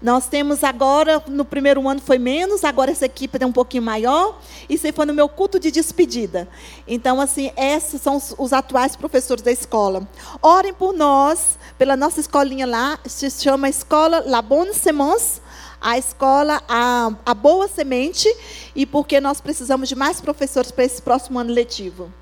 [0.00, 4.38] Nós temos agora, no primeiro ano foi menos, agora essa equipe é um pouquinho maior.
[4.68, 6.48] Isso foi no meu culto de despedida.
[6.86, 10.06] Então, assim, esses são os, os atuais professores da escola.
[10.42, 15.40] Orem por nós, pela nossa escolinha lá, se chama Escola La Bonne Semence,
[15.80, 18.28] a escola a, a Boa Semente,
[18.76, 22.12] e porque nós precisamos de mais professores para esse próximo ano letivo.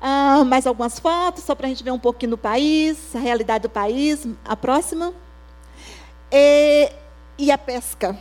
[0.00, 3.62] Ah, mais algumas fotos, só para a gente ver um pouquinho do país, a realidade
[3.62, 4.26] do país.
[4.44, 5.12] A próxima.
[6.30, 6.92] E,
[7.38, 8.16] e a pesca.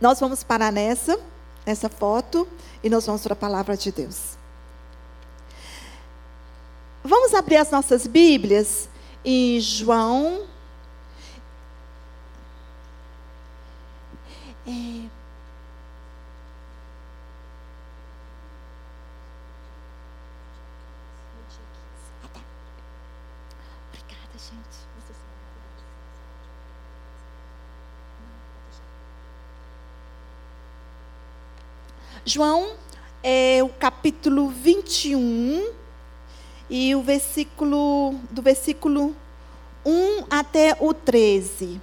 [0.00, 1.18] Nós vamos parar nessa,
[1.66, 2.46] nessa foto,
[2.82, 4.36] e nós vamos para a palavra de Deus.
[7.02, 8.88] Vamos abrir as nossas Bíblias
[9.24, 10.46] em João.
[14.66, 15.08] É,
[22.22, 22.40] Ah, tá.
[23.88, 24.78] Obrigada, gente.
[24.96, 25.82] Vocês são maravilhosos.
[32.28, 32.72] João,
[33.22, 35.72] é o capítulo 21
[36.68, 39.16] e o versículo do versículo
[39.82, 41.80] 1 até o 13.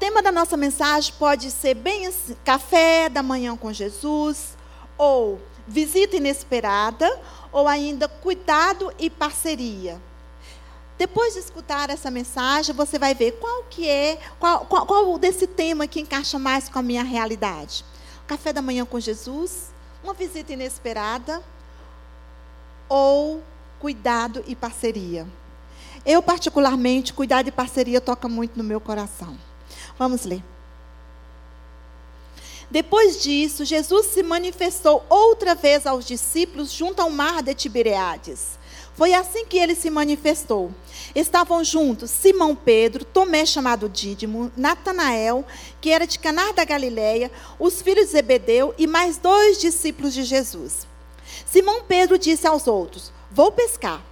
[0.00, 4.56] Tema da nossa mensagem pode ser bem assim, café da manhã com Jesus,
[4.96, 7.20] ou visita inesperada,
[7.52, 10.00] ou ainda cuidado e parceria.
[10.96, 15.46] Depois de escutar essa mensagem, você vai ver qual que é, qual, qual, qual desse
[15.46, 17.84] tema que encaixa mais com a minha realidade.
[18.26, 19.70] Café da manhã com Jesus,
[20.02, 21.42] uma visita inesperada,
[22.88, 23.42] ou
[23.78, 25.26] cuidado e parceria.
[26.06, 29.49] Eu, particularmente, cuidado e parceria toca muito no meu coração.
[29.98, 30.42] Vamos ler.
[32.70, 38.60] Depois disso, Jesus se manifestou outra vez aos discípulos junto ao mar de Tibereades.
[38.94, 40.72] Foi assim que ele se manifestou.
[41.14, 45.44] Estavam juntos Simão Pedro, Tomé chamado Dídimo, Natanael,
[45.80, 50.22] que era de Canar da Galileia, os filhos de Zebedeu e mais dois discípulos de
[50.22, 50.86] Jesus.
[51.46, 54.04] Simão Pedro disse aos outros: Vou pescar.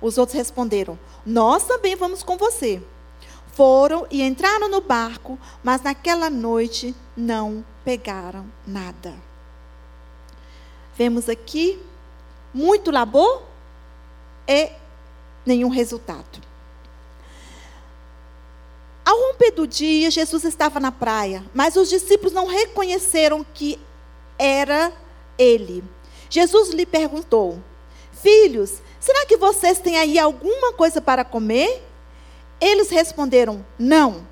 [0.00, 2.82] Os outros responderam: Nós também vamos com você.
[3.52, 9.14] Foram e entraram no barco, mas naquela noite não pegaram nada.
[10.96, 11.80] Vemos aqui
[12.52, 13.42] muito labor
[14.46, 14.70] e
[15.44, 16.40] nenhum resultado.
[19.04, 23.78] Ao romper do dia, Jesus estava na praia, mas os discípulos não reconheceram que
[24.38, 24.92] era
[25.36, 25.82] ele.
[26.28, 27.60] Jesus lhe perguntou:
[28.12, 31.89] Filhos, será que vocês têm aí alguma coisa para comer?
[32.60, 34.26] Eles responderam: Não.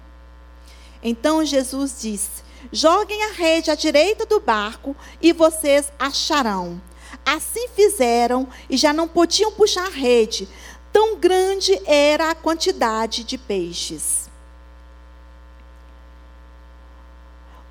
[1.03, 6.81] Então Jesus disse: Joguem a rede à direita do barco e vocês acharão.
[7.25, 10.49] Assim fizeram e já não podiam puxar a rede,
[10.93, 14.29] tão grande era a quantidade de peixes.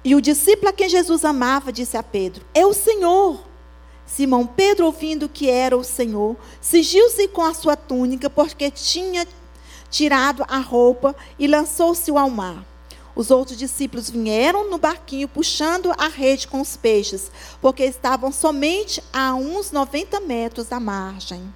[0.04, 3.46] E o discípulo a quem Jesus amava disse a Pedro: É o Senhor.
[4.06, 9.28] Simão Pedro, ouvindo que era o Senhor, cingiu-se com a sua túnica, porque tinha
[9.90, 12.66] tirado a roupa e lançou-se ao mar.
[13.16, 19.04] Os outros discípulos vieram no barquinho puxando a rede com os peixes, porque estavam somente
[19.12, 21.52] a uns 90 metros da margem.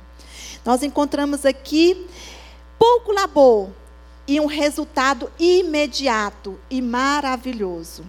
[0.66, 2.08] Nós encontramos aqui
[2.80, 3.70] pouco labor
[4.28, 8.06] e um resultado imediato e maravilhoso.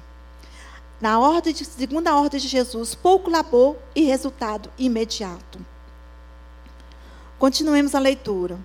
[0.99, 5.59] Na ordem de, segunda ordem de Jesus, pouco labor e resultado imediato.
[7.39, 8.59] Continuemos a leitura.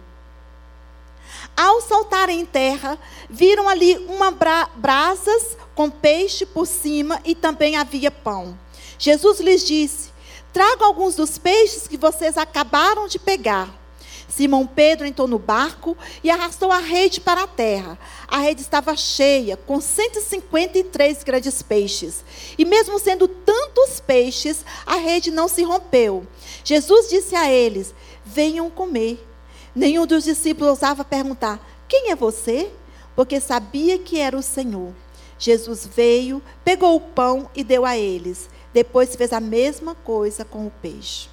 [1.58, 7.76] Ao saltarem em terra, viram ali uma bra brasas com peixe por cima e também
[7.76, 8.56] havia pão.
[9.00, 10.12] Jesus lhes disse:
[10.54, 13.74] Tragam alguns dos peixes que vocês acabaram de pegar.
[14.30, 17.98] Simão Pedro entrou no barco e arrastou a rede para a terra.
[18.28, 22.24] A rede estava cheia, com 153 grandes peixes.
[22.56, 26.28] E mesmo sendo tantos peixes, a rede não se rompeu.
[26.64, 29.27] Jesus disse a eles: Venham comer.
[29.78, 32.72] Nenhum dos discípulos ousava perguntar: Quem é você?
[33.16, 34.92] Porque sabia que era o Senhor.
[35.38, 38.50] Jesus veio, pegou o pão e deu a eles.
[38.74, 41.30] Depois fez a mesma coisa com o peixe.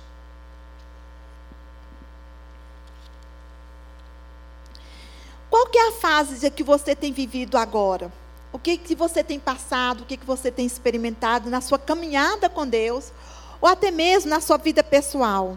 [5.48, 8.12] Qual que é a fase que você tem vivido agora?
[8.52, 12.50] O que, que você tem passado, o que, que você tem experimentado na sua caminhada
[12.50, 13.10] com Deus,
[13.58, 15.56] ou até mesmo na sua vida pessoal?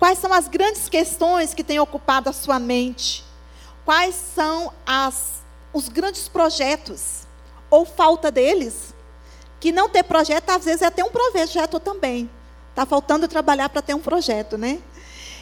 [0.00, 3.22] Quais são as grandes questões que têm ocupado a sua mente?
[3.84, 5.42] Quais são as,
[5.74, 7.26] os grandes projetos,
[7.70, 8.94] ou falta deles?
[9.60, 12.30] Que não ter projeto, às vezes, é ter um projeto também.
[12.70, 14.80] Está faltando trabalhar para ter um projeto, né?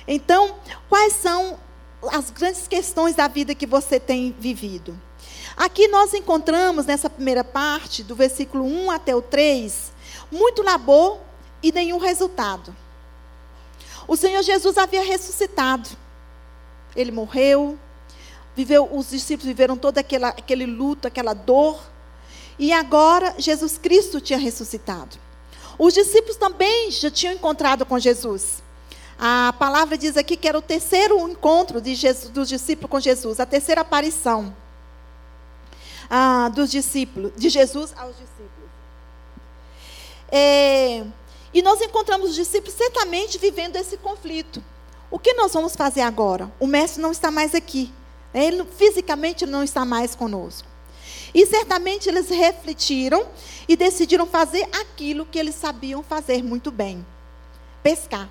[0.08, 0.56] Então,
[0.88, 1.56] quais são
[2.10, 5.00] as grandes questões da vida que você tem vivido.
[5.56, 9.92] Aqui nós encontramos, nessa primeira parte, do versículo 1 até o 3,
[10.30, 11.18] muito labor
[11.62, 12.74] e nenhum resultado.
[14.08, 15.90] O Senhor Jesus havia ressuscitado.
[16.96, 17.78] Ele morreu,
[18.56, 21.78] viveu, os discípulos viveram todo aquela, aquele luto, aquela dor.
[22.58, 25.16] E agora Jesus Cristo tinha ressuscitado.
[25.78, 28.62] Os discípulos também já tinham encontrado com Jesus.
[29.18, 33.46] A palavra diz aqui que era o terceiro encontro Jesus, dos discípulos com Jesus, a
[33.46, 34.54] terceira aparição
[36.08, 38.70] ah, dos discípulos, de Jesus aos discípulos.
[40.30, 41.04] É,
[41.52, 44.62] e nós encontramos os discípulos certamente vivendo esse conflito.
[45.11, 46.52] O que nós vamos fazer agora?
[46.61, 47.92] O mestre não está mais aqui.
[48.34, 50.68] Ele fisicamente não está mais conosco.
[51.34, 53.26] E certamente eles refletiram
[53.66, 57.06] e decidiram fazer aquilo que eles sabiam fazer muito bem:
[57.82, 58.28] pescar.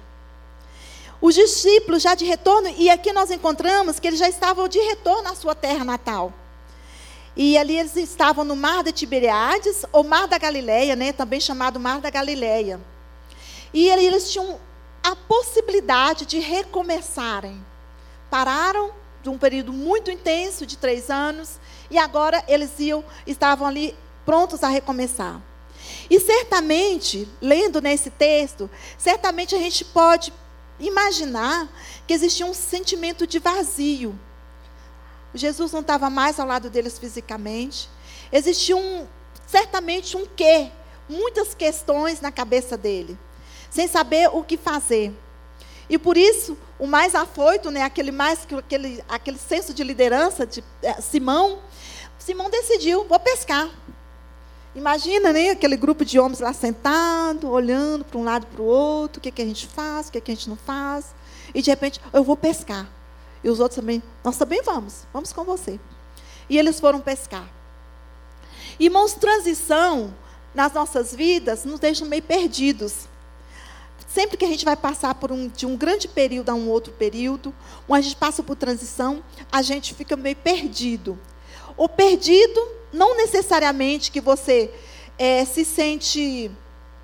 [1.19, 5.29] Os discípulos já de retorno, e aqui nós encontramos que eles já estavam de retorno
[5.29, 6.31] à sua terra natal.
[7.35, 11.79] E ali eles estavam no mar de Tiberiades, ou mar da Galileia, né, também chamado
[11.79, 12.79] mar da Galileia.
[13.73, 14.59] E eles tinham
[15.03, 17.63] a possibilidade de recomeçarem.
[18.29, 18.91] Pararam
[19.23, 24.63] de um período muito intenso de três anos e agora eles iam, estavam ali prontos
[24.63, 25.41] a recomeçar.
[26.09, 30.33] E certamente, lendo nesse texto, certamente a gente pode
[30.79, 31.69] imaginar
[32.05, 34.17] que existia um sentimento de vazio.
[35.33, 37.89] Jesus não estava mais ao lado deles fisicamente.
[38.31, 39.07] Existia um,
[39.45, 40.71] certamente um quê,
[41.07, 43.17] muitas questões na cabeça dele,
[43.69, 45.13] sem saber o que fazer.
[45.89, 50.63] E por isso, o mais afoito, né, aquele mais aquele, aquele senso de liderança de
[50.81, 51.59] é, Simão,
[52.19, 53.69] Simão decidiu, vou pescar.
[54.75, 59.19] Imagina, né, aquele grupo de homens lá sentado, olhando para um lado para o outro,
[59.19, 61.15] o que, que a gente faz, o que, que a gente não faz.
[61.55, 62.87] E de repente, eu vou pescar.
[63.43, 65.79] E os outros também, nós também vamos, vamos com você.
[66.49, 67.47] E eles foram pescar.
[68.79, 70.13] Irmãos, transição
[70.53, 73.07] nas nossas vidas nos deixa meio perdidos.
[74.05, 76.93] Sempre que a gente vai passar por um, de um grande período a um outro
[76.93, 77.53] período,
[77.87, 81.19] ou a gente passa por transição, a gente fica meio perdido.
[81.75, 82.59] O perdido
[82.91, 84.73] não necessariamente que você
[85.17, 86.51] é, se sente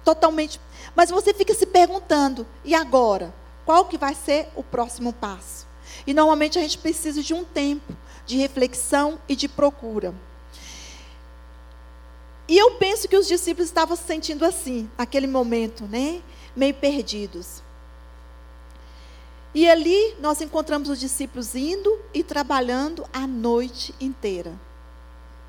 [0.04, 0.60] totalmente.
[0.96, 3.34] Mas você fica se perguntando, e agora?
[3.66, 5.66] Qual que vai ser o próximo passo?
[6.06, 10.14] E normalmente a gente precisa de um tempo de reflexão e de procura.
[12.48, 16.22] E eu penso que os discípulos estavam se sentindo assim, naquele momento, né?
[16.56, 17.62] Meio perdidos.
[19.54, 24.54] E ali nós encontramos os discípulos indo e trabalhando a noite inteira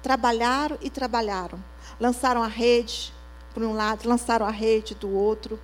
[0.05, 1.59] trabalharam e trabalharam.
[1.99, 3.11] Lançaram a rede
[3.55, 5.59] por um lado, lançaram a rede do outro.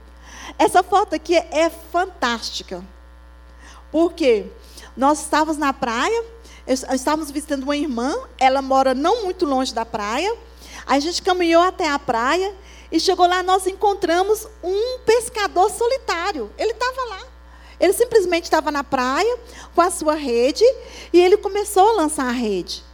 [0.58, 2.82] Essa foto aqui é fantástica.
[3.92, 4.46] Porque
[4.96, 6.24] nós estávamos na praia,
[6.66, 10.34] estávamos visitando uma irmã, ela mora não muito longe da praia.
[10.86, 12.54] A gente caminhou até a praia
[12.90, 16.50] e chegou lá, nós encontramos um pescador solitário.
[16.58, 17.22] Ele estava lá.
[17.78, 19.38] Ele simplesmente estava na praia
[19.74, 20.64] com a sua rede
[21.12, 22.84] e ele começou a lançar a rede.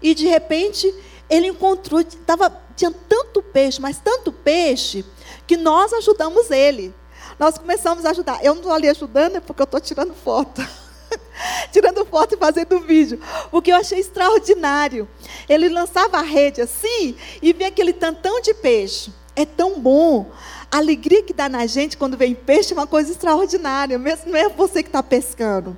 [0.00, 0.94] E de repente
[1.28, 5.04] ele encontrou, tava, tinha tanto peixe, mas tanto peixe,
[5.46, 6.94] que nós ajudamos ele.
[7.38, 8.44] Nós começamos a ajudar.
[8.44, 10.62] Eu não estou ali ajudando, é porque eu estou tirando foto.
[11.72, 13.20] tirando foto e fazendo vídeo.
[13.50, 15.08] Porque eu achei extraordinário.
[15.48, 19.12] Ele lançava a rede assim e vinha aquele tantão de peixe.
[19.36, 20.30] É tão bom.
[20.70, 23.98] A alegria que dá na gente quando vem peixe é uma coisa extraordinária.
[23.98, 25.76] Mesmo não é você que está pescando.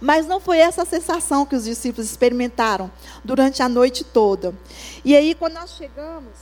[0.00, 2.90] Mas não foi essa a sensação que os discípulos experimentaram
[3.24, 4.54] durante a noite toda.
[5.04, 6.34] E aí, quando nós chegamos,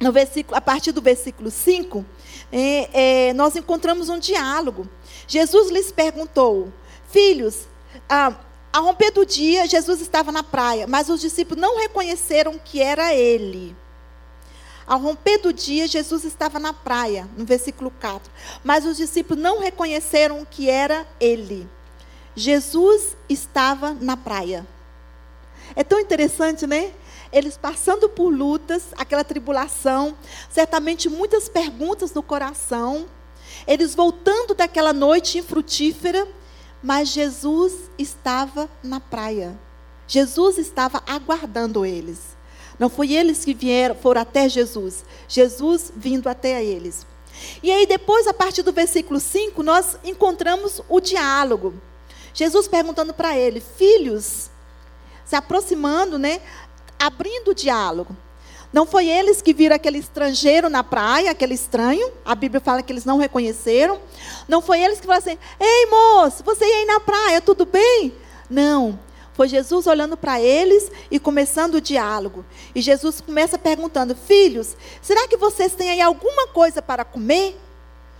[0.00, 2.04] no versículo, a partir do versículo 5,
[2.52, 4.88] é, é, nós encontramos um diálogo.
[5.26, 6.72] Jesus lhes perguntou:
[7.08, 7.66] Filhos,
[8.08, 8.34] ah,
[8.72, 13.14] ao romper do dia, Jesus estava na praia, mas os discípulos não reconheceram que era
[13.14, 13.76] ele.
[14.88, 18.32] Ao romper do dia, Jesus estava na praia, no versículo 4.
[18.64, 21.68] Mas os discípulos não reconheceram que era ele.
[22.34, 24.66] Jesus estava na praia.
[25.76, 26.92] É tão interessante, né?
[27.32, 30.16] eles passando por lutas, aquela tribulação,
[30.50, 33.06] certamente muitas perguntas no coração,
[33.66, 36.26] eles voltando daquela noite infrutífera,
[36.82, 39.58] mas Jesus estava na praia.
[40.06, 42.37] Jesus estava aguardando eles.
[42.78, 45.04] Não foi eles que vieram, foram até Jesus.
[45.26, 47.06] Jesus vindo até eles.
[47.62, 51.74] E aí depois, a partir do versículo 5, nós encontramos o diálogo.
[52.32, 54.50] Jesus perguntando para ele, filhos,
[55.24, 56.40] se aproximando, né,
[56.98, 58.16] abrindo o diálogo.
[58.72, 62.12] Não foi eles que viram aquele estrangeiro na praia, aquele estranho.
[62.24, 63.98] A Bíblia fala que eles não reconheceram.
[64.46, 68.12] Não foi eles que falaram assim: Ei, moço, você ia aí na praia, tudo bem?
[68.48, 68.98] Não.
[69.38, 72.44] Foi Jesus olhando para eles e começando o diálogo.
[72.74, 77.56] E Jesus começa perguntando: Filhos, será que vocês têm aí alguma coisa para comer?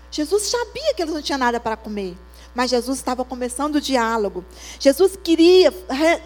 [0.09, 2.17] Jesus sabia que eles não tinham nada para comer.
[2.55, 4.45] Mas Jesus estava começando o diálogo.
[4.79, 5.73] Jesus queria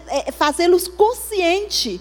[0.08, 2.00] é, fazê-los conscientes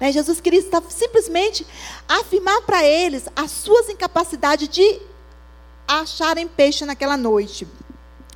[0.00, 0.10] né?
[0.10, 1.64] Jesus queria estar, simplesmente
[2.08, 5.00] afirmar para eles as suas incapacidades de
[5.86, 7.68] acharem peixe naquela noite.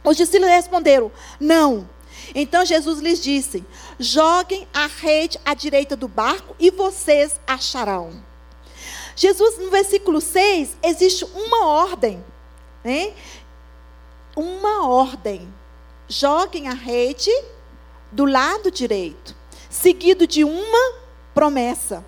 [0.04, 1.95] Os discípulos responderam: Não.
[2.38, 3.64] Então Jesus lhes disse:
[3.98, 8.22] Joguem a rede à direita do barco e vocês acharão.
[9.16, 12.22] Jesus, no versículo 6, existe uma ordem.
[12.84, 13.14] Né?
[14.36, 15.50] Uma ordem.
[16.06, 17.30] Joguem a rede
[18.12, 19.34] do lado direito,
[19.70, 20.94] seguido de uma
[21.34, 22.04] promessa.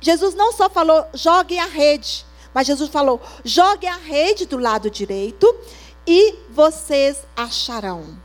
[0.00, 2.24] Jesus não só falou, joguem a rede,
[2.54, 5.54] mas Jesus falou, joguem a rede do lado direito
[6.06, 8.18] e vocês acharão.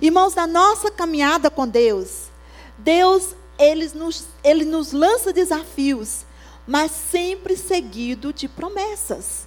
[0.00, 2.30] Irmãos, na nossa caminhada com Deus,
[2.78, 6.24] Deus, ele nos, ele nos lança desafios,
[6.66, 9.46] mas sempre seguido de promessas.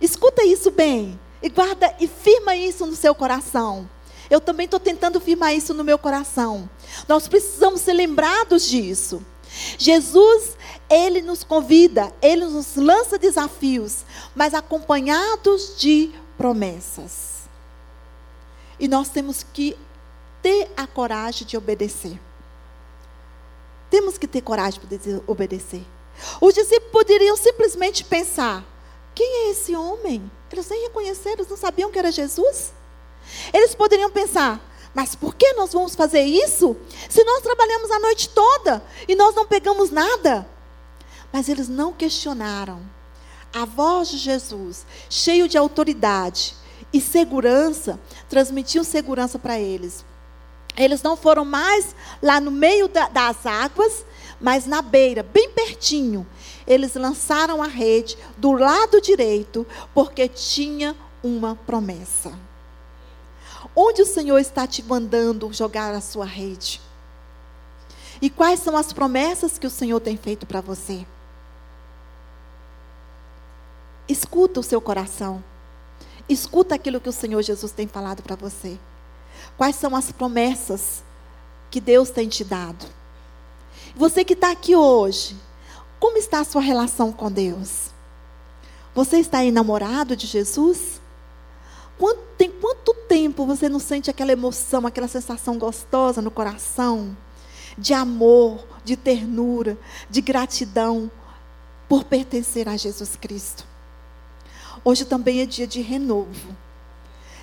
[0.00, 3.88] Escuta isso bem, e guarda e firma isso no seu coração.
[4.28, 6.68] Eu também estou tentando firmar isso no meu coração.
[7.08, 9.24] Nós precisamos ser lembrados disso.
[9.78, 10.56] Jesus,
[10.90, 14.04] ele nos convida, ele nos lança desafios,
[14.34, 17.37] mas acompanhados de promessas.
[18.78, 19.76] E nós temos que
[20.42, 22.18] ter a coragem de obedecer.
[23.90, 25.84] Temos que ter coragem de obedecer.
[26.40, 28.64] Os discípulos poderiam simplesmente pensar:
[29.14, 30.30] quem é esse homem?
[30.50, 32.72] Eles nem reconheceram, eles não sabiam que era Jesus.
[33.52, 34.60] Eles poderiam pensar:
[34.94, 36.76] mas por que nós vamos fazer isso?
[37.08, 40.48] Se nós trabalhamos a noite toda e nós não pegamos nada.
[41.32, 42.80] Mas eles não questionaram.
[43.52, 46.54] A voz de Jesus, cheio de autoridade
[46.92, 50.04] e segurança, transmitiu segurança para eles.
[50.76, 54.04] Eles não foram mais lá no meio da, das águas,
[54.40, 56.26] mas na beira, bem pertinho.
[56.66, 62.32] Eles lançaram a rede do lado direito, porque tinha uma promessa.
[63.74, 66.80] Onde o Senhor está te mandando jogar a sua rede?
[68.20, 71.06] E quais são as promessas que o Senhor tem feito para você?
[74.08, 75.42] Escuta o seu coração.
[76.28, 78.78] Escuta aquilo que o Senhor Jesus tem falado para você.
[79.56, 81.02] Quais são as promessas
[81.70, 82.86] que Deus tem te dado?
[83.96, 85.36] Você que está aqui hoje,
[85.98, 87.90] como está a sua relação com Deus?
[88.94, 91.00] Você está enamorado de Jesus?
[91.98, 97.16] Quanto, tem quanto tempo você não sente aquela emoção, aquela sensação gostosa no coração?
[97.76, 99.78] De amor, de ternura,
[100.10, 101.10] de gratidão
[101.88, 103.64] por pertencer a Jesus Cristo.
[104.84, 106.56] Hoje também é dia de renovo.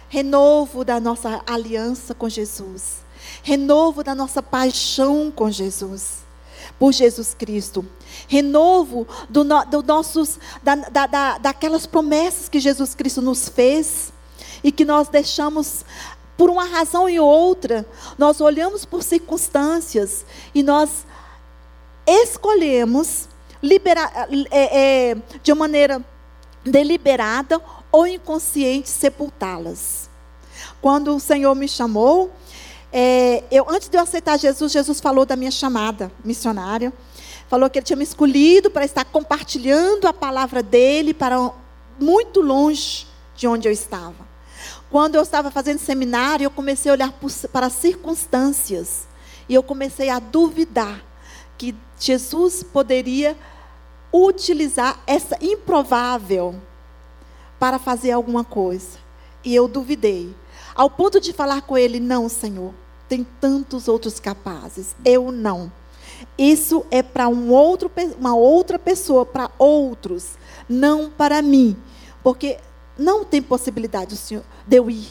[0.10, 3.04] Renovo da nossa aliança com Jesus.
[3.44, 6.24] Renovo da nossa paixão com Jesus.
[6.80, 7.86] Por Jesus Cristo.
[8.28, 14.14] Renovo do, do nossos, da, da, da, daquelas promessas que Jesus Cristo nos fez
[14.64, 15.86] e que nós deixamos
[16.38, 17.86] por uma razão e outra,
[18.18, 21.06] nós olhamos por circunstâncias e nós
[22.06, 23.30] escolhemos
[23.64, 24.12] libera,
[24.52, 26.04] é, é, de uma maneira
[26.66, 27.62] deliberada
[27.92, 30.10] ou inconsciente sepultá-las.
[30.82, 32.32] Quando o Senhor me chamou,
[32.92, 36.92] é, eu, antes de eu aceitar Jesus, Jesus falou da minha chamada missionária.
[37.48, 41.52] Falou que ele tinha me escolhido para estar compartilhando a palavra dele para
[42.00, 43.06] muito longe
[43.36, 44.26] de onde eu estava.
[44.90, 47.14] Quando eu estava fazendo seminário, eu comecei a olhar
[47.52, 49.08] para as circunstâncias.
[49.48, 51.04] E eu comecei a duvidar
[51.58, 53.38] que Jesus poderia
[54.14, 56.56] utilizar essa improvável
[57.60, 59.00] para fazer alguma coisa.
[59.44, 60.36] E eu duvidei.
[60.74, 62.74] Ao ponto de falar com ele: Não, Senhor,
[63.08, 64.96] tem tantos outros capazes.
[65.04, 65.72] Eu não.
[66.38, 70.38] Isso é para um outro, uma outra pessoa, para outros,
[70.68, 71.76] não para mim.
[72.24, 72.58] Porque
[72.98, 75.08] não tem possibilidade, Senhor, de eu ir.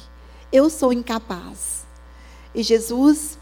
[0.53, 1.85] Eu sou incapaz.
[2.55, 3.39] E Jesus,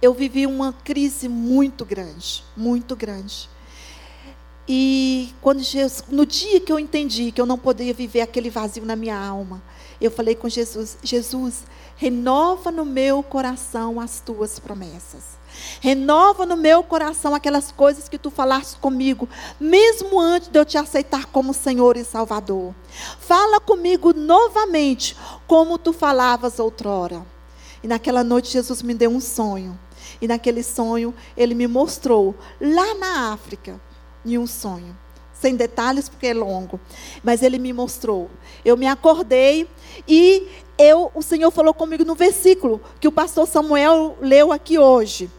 [0.00, 3.48] eu vivi uma crise muito grande, muito grande.
[4.66, 8.84] E quando Jesus, no dia que eu entendi que eu não poderia viver aquele vazio
[8.86, 9.62] na minha alma,
[10.00, 11.64] eu falei com Jesus: Jesus,
[11.96, 15.34] renova no meu coração as tuas promessas.
[15.80, 19.28] Renova no meu coração aquelas coisas que tu falaste comigo,
[19.60, 22.74] mesmo antes de eu te aceitar como Senhor e Salvador.
[23.20, 27.24] Fala comigo novamente, como tu falavas outrora.
[27.82, 29.78] E naquela noite Jesus me deu um sonho.
[30.20, 33.80] E naquele sonho ele me mostrou, lá na África,
[34.24, 34.96] em um sonho.
[35.32, 36.80] Sem detalhes, porque é longo.
[37.22, 38.30] Mas ele me mostrou.
[38.64, 39.68] Eu me acordei
[40.08, 40.48] e
[40.78, 45.30] eu, o Senhor falou comigo no versículo que o pastor Samuel leu aqui hoje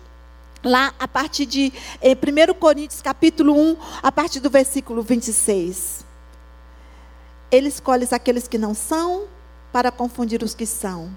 [0.65, 1.71] lá a partir de
[2.01, 6.03] eh, 1 Coríntios capítulo 1, a partir do versículo 26.
[7.51, 9.25] Ele escolhe aqueles que não são
[9.71, 11.11] para confundir os que são.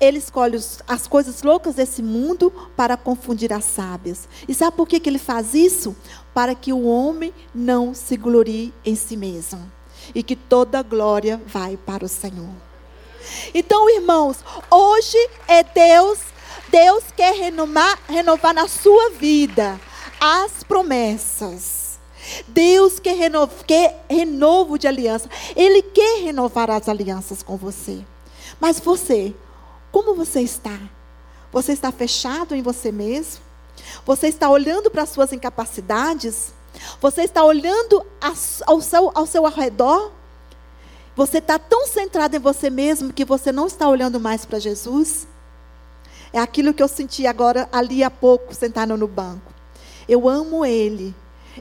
[0.00, 4.28] Ele escolhe as coisas loucas desse mundo para confundir as sábias.
[4.46, 5.96] E sabe por que, que ele faz isso?
[6.34, 9.70] Para que o homem não se glorie em si mesmo.
[10.14, 12.50] E que toda glória vai para o Senhor.
[13.52, 14.38] Então, irmãos,
[14.70, 16.18] hoje é Deus
[16.70, 19.80] Deus quer renovar, renovar na sua vida
[20.20, 21.98] as promessas.
[22.46, 25.30] Deus quer, reno, quer renovo de aliança.
[25.56, 28.04] Ele quer renovar as alianças com você.
[28.60, 29.34] Mas você,
[29.98, 30.78] como você está?
[31.50, 33.42] Você está fechado em você mesmo?
[34.06, 36.54] Você está olhando para as suas incapacidades?
[37.00, 38.06] Você está olhando
[38.64, 40.12] ao seu, ao seu redor?
[41.16, 45.26] Você está tão centrado em você mesmo que você não está olhando mais para Jesus?
[46.32, 49.52] É aquilo que eu senti agora, ali há pouco, sentado no banco.
[50.08, 51.12] Eu amo Ele.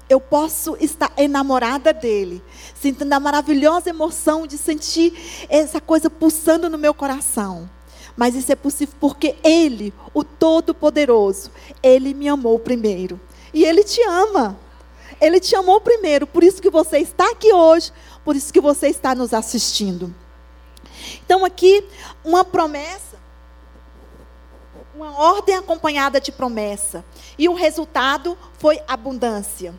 [0.08, 2.44] Eu posso estar enamorada dele,
[2.80, 7.68] sentindo a maravilhosa emoção de sentir essa coisa pulsando no meu coração.
[8.18, 11.52] Mas isso é possível porque Ele, o Todo-Poderoso,
[11.82, 13.20] Ele me amou primeiro.
[13.54, 14.60] E Ele te ama.
[15.22, 16.28] Ele te amou primeiro.
[16.28, 17.94] Por isso que você está aqui hoje.
[18.26, 20.14] Por isso que você está nos assistindo.
[21.24, 21.86] Então, aqui,
[22.26, 23.08] uma promessa
[24.98, 27.06] uma ordem acompanhada de promessa.
[27.38, 29.74] E o resultado foi abundância.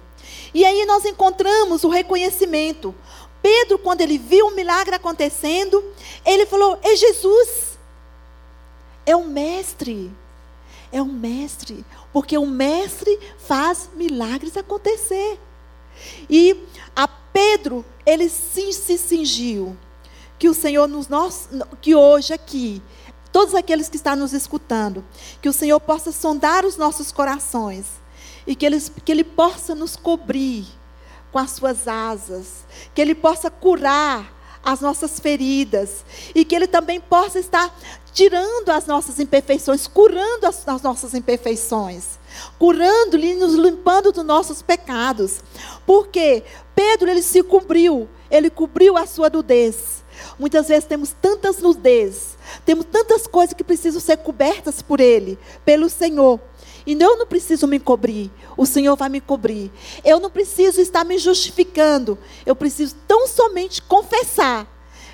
[0.54, 2.94] E aí nós encontramos o reconhecimento.
[3.42, 5.84] Pedro, quando ele viu o milagre acontecendo,
[6.24, 7.67] ele falou: É Jesus,
[9.08, 10.12] é o mestre,
[10.92, 15.38] é o mestre, porque o mestre faz milagres acontecer.
[16.28, 19.76] E a Pedro, ele sim se cingiu.
[20.38, 21.48] Que o Senhor nos nós,
[21.80, 22.82] que hoje aqui
[23.32, 25.04] todos aqueles que estão nos escutando,
[25.42, 27.86] que o Senhor possa sondar os nossos corações
[28.46, 30.66] e que ele, que ele possa nos cobrir
[31.30, 36.04] com as suas asas, que Ele possa curar as nossas feridas
[36.34, 37.74] e que Ele também possa estar
[38.18, 42.18] tirando as nossas imperfeições, curando as, as nossas imperfeições,
[42.58, 45.40] curando e nos limpando dos nossos pecados.
[45.86, 46.42] Porque
[46.74, 50.02] Pedro ele se cobriu, ele cobriu a sua nudez.
[50.36, 55.88] Muitas vezes temos tantas nudez, temos tantas coisas que precisam ser cobertas por Ele, pelo
[55.88, 56.40] Senhor.
[56.84, 59.70] E eu não preciso me cobrir, o Senhor vai me cobrir.
[60.04, 64.66] Eu não preciso estar me justificando, eu preciso tão somente confessar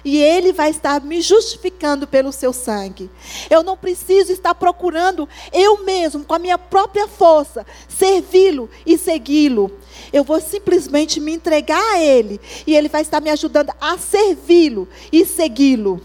[0.05, 3.11] e Ele vai estar me justificando pelo seu sangue.
[3.49, 9.71] Eu não preciso estar procurando eu mesmo, com a minha própria força, servi-lo e segui-lo.
[10.13, 14.89] Eu vou simplesmente me entregar a Ele e Ele vai estar me ajudando a servi-lo
[15.11, 16.01] e segui-lo.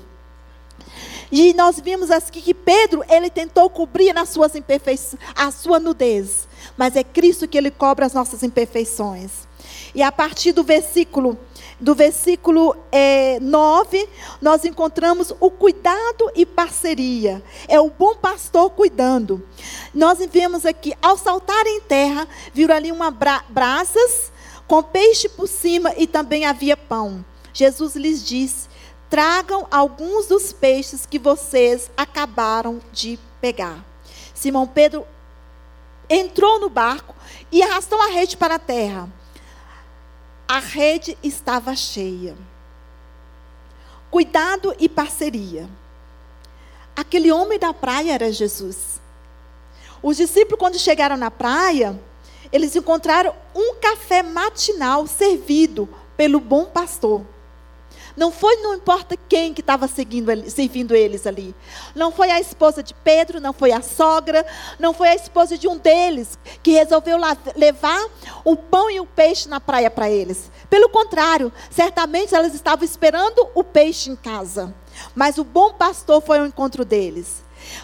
[1.31, 6.47] E nós vimos aqui que Pedro, ele tentou cobrir nas suas imperfeições, a sua nudez.
[6.75, 9.47] Mas é Cristo que ele cobre as nossas imperfeições.
[9.93, 11.37] E a partir do versículo
[11.79, 14.07] do versículo é, 9,
[14.41, 17.41] nós encontramos o cuidado e parceria.
[17.67, 19.45] É o bom pastor cuidando.
[19.93, 24.31] Nós vemos aqui, ao saltar em terra, viram ali uma bra brasas
[24.67, 27.23] com peixe por cima e também havia pão.
[27.53, 28.67] Jesus lhes disse:
[29.09, 33.85] Tragam alguns dos peixes que vocês acabaram de pegar.
[34.33, 35.05] Simão Pedro
[36.09, 37.15] entrou no barco
[37.51, 39.09] e arrastou a rede para a terra
[40.49, 42.35] a rede estava cheia.
[44.09, 45.69] Cuidado e parceria.
[46.95, 48.99] Aquele homem da praia era Jesus.
[50.01, 52.01] Os discípulos, quando chegaram na praia,
[52.51, 55.87] eles encontraram um café matinal servido
[56.17, 57.23] pelo bom pastor.
[58.19, 61.55] Não foi, não importa quem que estava servindo eles ali.
[61.95, 64.45] Não foi a esposa de Pedro, não foi a sogra,
[64.77, 67.17] não foi a esposa de um deles que resolveu
[67.55, 68.09] levar
[68.43, 70.51] o pão e o peixe na praia para eles.
[70.69, 74.75] Pelo contrário, certamente elas estavam esperando o peixe em casa.
[75.15, 77.41] Mas o bom pastor foi ao encontro deles.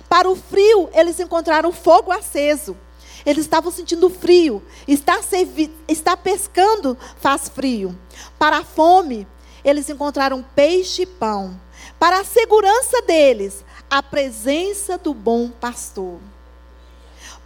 [0.09, 2.75] Para o frio, eles encontraram fogo aceso.
[3.25, 4.61] Eles estavam sentindo frio.
[4.85, 5.21] Estar,
[5.87, 7.97] estar pescando faz frio.
[8.37, 9.25] Para a fome,
[9.65, 11.59] eles encontraram peixe e pão.
[11.99, 16.19] Para a segurança deles, a presença do bom pastor.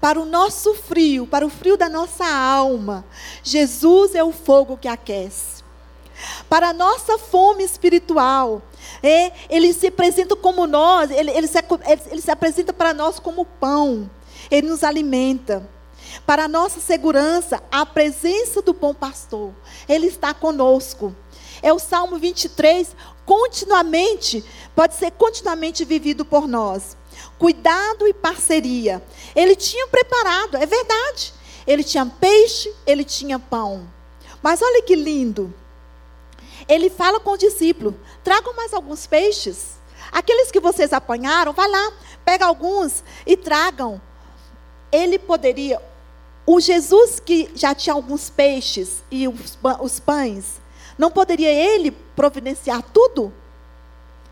[0.02, 3.06] Para o nosso frio, para o frio da nossa alma,
[3.44, 5.64] Jesus é o fogo que aquece.
[6.50, 8.62] Para a nossa fome espiritual,
[9.02, 13.20] é, ele se apresenta como nós, ele, ele, se, ele, ele se apresenta para nós
[13.20, 14.10] como pão.
[14.52, 15.68] Ele nos alimenta.
[16.26, 19.54] Para a nossa segurança, a presença do bom pastor.
[19.88, 21.16] Ele está conosco.
[21.62, 22.96] É o Salmo 23,
[23.26, 24.44] continuamente,
[24.76, 26.98] pode ser continuamente vivido por nós.
[27.38, 29.04] Cuidado e parceria.
[29.36, 31.34] Ele tinha preparado, é verdade.
[31.68, 33.88] Ele tinha peixe, ele tinha pão.
[34.42, 35.54] Mas olha que lindo.
[36.68, 39.80] Ele fala com o discípulo: tragam mais alguns peixes.
[40.12, 41.94] Aqueles que vocês apanharam, vai lá,
[42.26, 44.02] pega alguns e tragam.
[44.92, 45.80] Ele poderia,
[46.46, 50.60] o Jesus que já tinha alguns peixes e os, os pães,
[51.00, 53.34] não poderia ele providenciar tudo?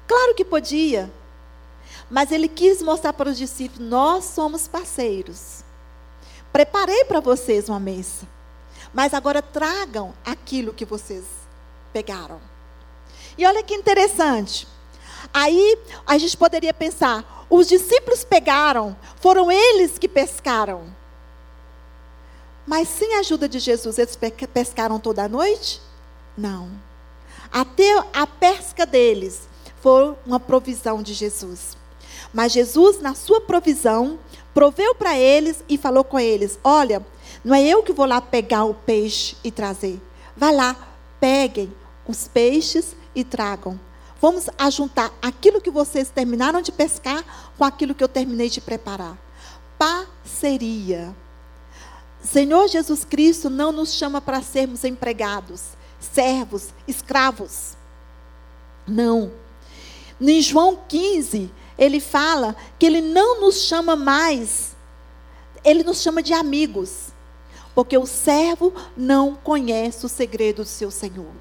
[0.06, 1.10] Claro que podia.
[2.12, 5.64] Mas ele quis mostrar para os discípulos: nós somos parceiros.
[6.52, 8.28] Preparei para vocês uma mesa.
[8.94, 11.24] Mas agora tragam aquilo que vocês
[11.94, 12.42] pegaram.
[13.38, 14.68] E olha que interessante.
[15.34, 20.94] Aí a gente poderia pensar: os discípulos pegaram, foram eles que pescaram.
[22.66, 24.20] Mas sem a ajuda de Jesus, eles
[24.54, 25.87] pescaram toda a noite?
[26.38, 26.70] Não.
[27.52, 29.48] Até a pesca deles
[29.82, 31.76] foi uma provisão de Jesus.
[32.34, 34.20] Mas Jesus, na sua provisão,
[34.54, 37.06] proveu para eles e falou com eles: Olha,
[37.44, 40.02] não é eu que vou lá pegar o peixe e trazer.
[40.36, 40.76] Vai lá,
[41.20, 41.74] peguem
[42.08, 43.80] os peixes e tragam.
[44.20, 47.24] Vamos ajuntar aquilo que vocês terminaram de pescar
[47.58, 49.18] com aquilo que eu terminei de preparar.
[49.78, 51.16] Parceria.
[52.24, 57.76] Senhor Jesus Cristo não nos chama para sermos empregados servos, escravos.
[58.88, 59.32] Não.
[60.20, 64.76] Em João 15, ele fala que ele não nos chama mais,
[65.64, 67.08] ele nos chama de amigos.
[67.76, 71.32] Porque o servo não conhece o segredo do seu Senhor.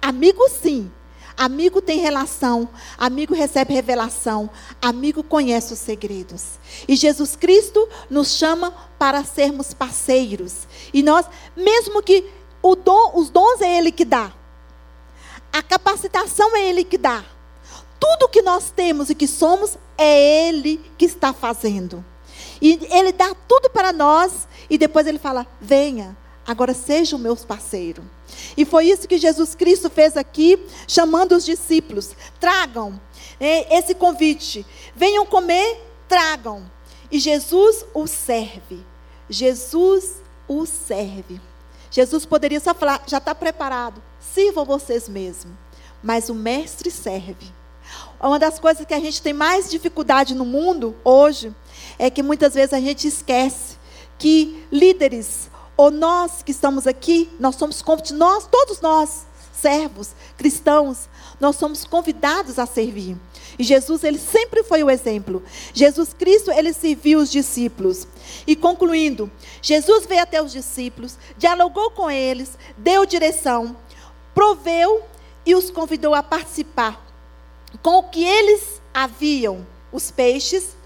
[0.00, 0.88] Amigo, sim.
[1.36, 4.50] Amigo tem relação, amigo recebe revelação,
[4.80, 6.58] amigo conhece os segredos.
[6.86, 10.68] E Jesus Cristo nos chama para sermos parceiros.
[10.92, 11.24] E nós,
[11.56, 12.30] mesmo que
[12.62, 14.32] Os dons é Ele que dá.
[15.52, 17.24] A capacitação é Ele que dá.
[17.98, 22.04] Tudo que nós temos e que somos é Ele que está fazendo.
[22.60, 27.36] E Ele dá tudo para nós e depois Ele fala: venha, agora seja o meu
[27.36, 28.02] parceiro.
[28.56, 33.00] E foi isso que Jesus Cristo fez aqui, chamando os discípulos: tragam
[33.38, 36.70] é, esse convite, venham comer, tragam.
[37.10, 38.84] E Jesus os serve.
[39.28, 41.40] Jesus os serve.
[41.90, 45.54] Jesus poderia só falar: já está preparado, sirvam vocês mesmos.
[46.02, 47.52] Mas o mestre serve.
[48.20, 51.54] Uma das coisas que a gente tem mais dificuldade no mundo hoje
[51.98, 53.76] é que muitas vezes a gente esquece
[54.18, 57.82] que líderes, ou nós que estamos aqui, nós somos
[58.12, 61.08] nós, todos nós, servos, cristãos,
[61.40, 63.16] nós somos convidados a servir.
[63.58, 65.42] E Jesus, ele sempre foi o exemplo.
[65.72, 68.06] Jesus Cristo, ele serviu os discípulos.
[68.46, 69.30] E concluindo,
[69.62, 73.76] Jesus veio até os discípulos, dialogou com eles, deu direção,
[74.34, 75.02] proveu
[75.44, 77.06] e os convidou a participar
[77.82, 80.76] com o que eles haviam, os peixes,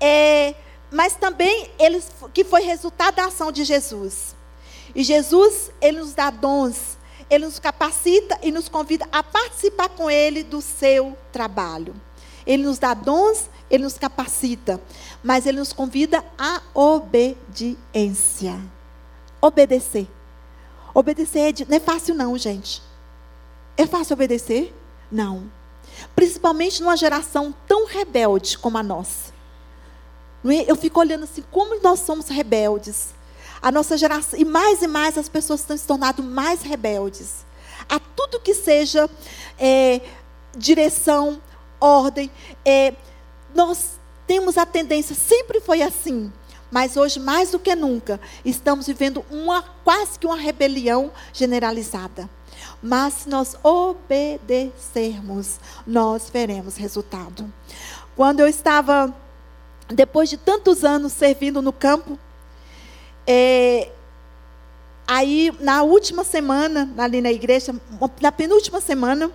[0.00, 0.54] é,
[0.90, 4.34] mas também eles que foi resultado da ação de Jesus.
[4.94, 6.93] E Jesus, ele nos dá dons,
[7.30, 11.94] ele nos capacita e nos convida a participar com Ele do seu trabalho.
[12.46, 14.80] Ele nos dá dons, Ele nos capacita,
[15.22, 18.60] mas Ele nos convida à obediência.
[19.40, 20.08] Obedecer.
[20.92, 22.82] Obedecer é não é fácil, não, gente.
[23.76, 24.74] É fácil obedecer?
[25.10, 25.50] Não.
[26.14, 29.32] Principalmente numa geração tão rebelde como a nossa.
[30.44, 30.70] É?
[30.70, 33.13] Eu fico olhando assim, como nós somos rebeldes.
[33.64, 37.46] A nossa geração, e mais e mais as pessoas têm se tornado mais rebeldes.
[37.88, 39.08] A tudo que seja
[39.58, 40.02] é,
[40.54, 41.40] direção,
[41.80, 42.30] ordem.
[42.62, 42.92] É,
[43.54, 46.30] nós temos a tendência, sempre foi assim,
[46.70, 52.28] mas hoje, mais do que nunca, estamos vivendo uma, quase que uma rebelião generalizada.
[52.82, 57.50] Mas se nós obedecermos, nós veremos resultado.
[58.14, 59.14] Quando eu estava,
[59.88, 62.18] depois de tantos anos servindo no campo,
[63.26, 63.90] é,
[65.06, 67.74] aí, na última semana, ali na igreja,
[68.20, 69.30] na penúltima semana,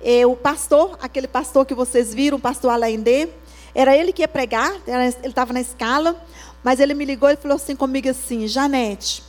[0.00, 3.28] é, o pastor, aquele pastor que vocês viram, o pastor Alaindê,
[3.72, 6.20] Era ele que ia pregar, era- ele estava na escala,
[6.60, 9.22] mas ele me ligou e falou assim comigo assim, Janete,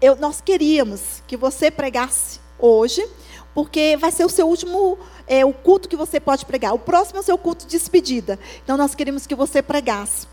[0.00, 3.06] eu- nós queríamos que você pregasse hoje,
[3.54, 6.72] porque vai ser o seu último, é, o culto que você pode pregar.
[6.72, 8.38] O próximo é o seu culto de despedida.
[8.64, 10.26] Então nós queríamos que você pregasse.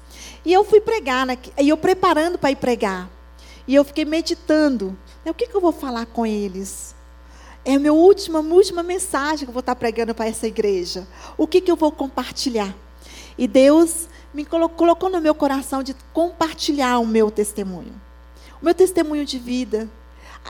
[0.46, 3.10] E eu fui pregar, né, e eu preparando para ir pregar.
[3.68, 4.98] E eu fiquei meditando.
[5.26, 6.96] né, O que, que eu vou falar com eles?
[7.66, 11.06] É a minha última, última mensagem que eu vou estar pregando para essa igreja.
[11.38, 12.74] O que, que eu vou compartilhar?
[13.38, 17.94] E Deus me colo- colocou no meu coração de compartilhar o meu testemunho.
[18.62, 19.90] O meu testemunho de vida.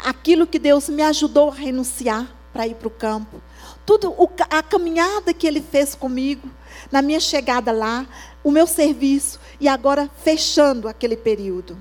[0.06, 3.42] Aquilo que Deus me ajudou a renunciar para ir para o campo.
[3.84, 4.14] Tudo,
[4.50, 6.48] a caminhada que Ele fez comigo,
[6.92, 8.06] na minha chegada lá,
[8.44, 11.78] o meu serviço, e agora fechando aquele período.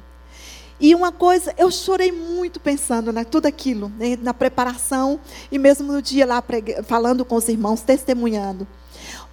[0.79, 5.19] E uma coisa, eu chorei muito pensando em tudo aquilo, né, na preparação
[5.51, 6.43] e mesmo no dia lá
[6.85, 8.67] falando com os irmãos, testemunhando.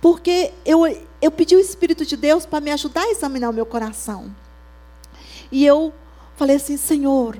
[0.02, 0.82] Porque eu,
[1.22, 4.34] eu pedi o Espírito de Deus para me ajudar a examinar o meu coração.
[5.52, 5.94] E eu
[6.36, 7.38] falei assim: Senhor,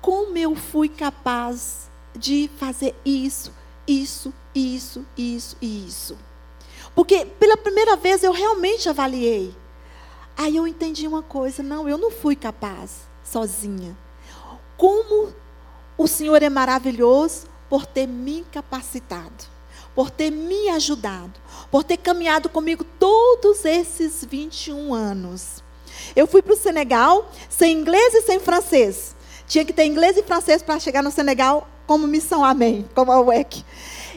[0.00, 3.52] como eu fui capaz de fazer isso,
[3.86, 6.16] isso, isso, isso e isso?
[6.94, 9.54] Porque pela primeira vez eu realmente avaliei.
[10.40, 13.94] Aí eu entendi uma coisa: não, eu não fui capaz sozinha.
[14.74, 15.34] Como
[15.98, 19.44] o Senhor é maravilhoso por ter me capacitado,
[19.94, 21.34] por ter me ajudado,
[21.70, 25.62] por ter caminhado comigo todos esses 21 anos.
[26.16, 29.14] Eu fui para o Senegal sem inglês e sem francês.
[29.46, 33.20] Tinha que ter inglês e francês para chegar no Senegal como missão Amém, como a
[33.20, 33.62] UEC.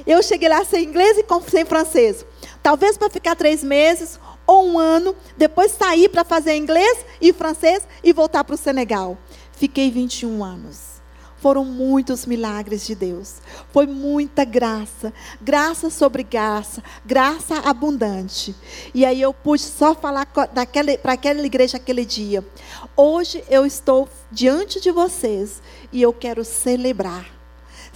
[0.07, 2.25] Eu cheguei lá sem inglês e sem francês.
[2.61, 7.87] Talvez para ficar três meses ou um ano, depois sair para fazer inglês e francês
[8.03, 9.17] e voltar para o Senegal.
[9.51, 10.93] Fiquei 21 anos.
[11.37, 13.41] Foram muitos milagres de Deus.
[13.73, 15.11] Foi muita graça.
[15.41, 16.81] Graça sobre graça.
[17.05, 18.55] Graça abundante.
[18.93, 20.61] E aí eu pude só falar para
[21.11, 22.45] aquela igreja aquele dia.
[22.95, 27.42] Hoje eu estou diante de vocês e eu quero celebrar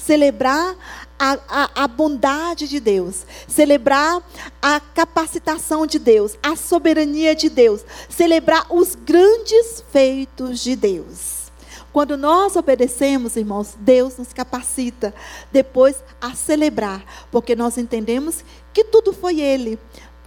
[0.07, 0.73] celebrar
[1.19, 4.23] a, a, a, bondade de Deus, celebrar
[4.61, 11.51] a capacitação de Deus, a soberania de Deus, celebrar os grandes feitos de Deus.
[11.91, 15.13] Quando nós obedecemos, irmãos, Deus nos capacita
[15.51, 19.77] depois a celebrar, porque nós entendemos que tudo foi Ele.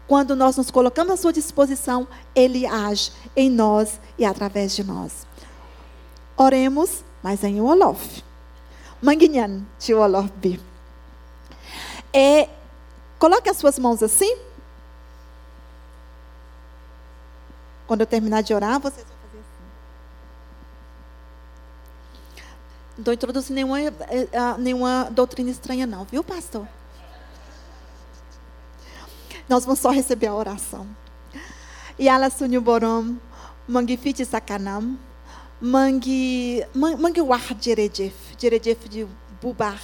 [0.06, 5.26] Quando nós nos colocamos à sua disposição, Ele age em nós e através de nós.
[6.36, 8.29] Oremos, mas em Olof.
[9.02, 10.60] Manguinhan, tio Olof B.
[12.12, 12.48] É,
[13.18, 14.36] coloque as suas mãos assim.
[17.86, 19.64] Quando eu terminar de orar, vocês vão fazer assim.
[22.96, 23.78] Não estou introduzindo nenhuma,
[24.58, 26.68] nenhuma doutrina estranha, não, viu, pastor?
[29.48, 30.86] Nós vamos só receber a oração.
[31.98, 33.16] Yala sunyu borom,
[35.62, 39.06] mangi fiti sakanam, mangi mangi war jerejef, jerejef de
[39.40, 39.78] bubar,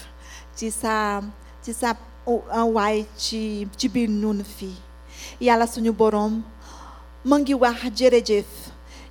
[0.58, 1.20] de sa
[1.64, 1.94] de sa
[2.26, 4.74] wai de de binun fi.
[5.40, 6.42] Yala sunyu borom,
[7.24, 8.46] mangi war jerejef,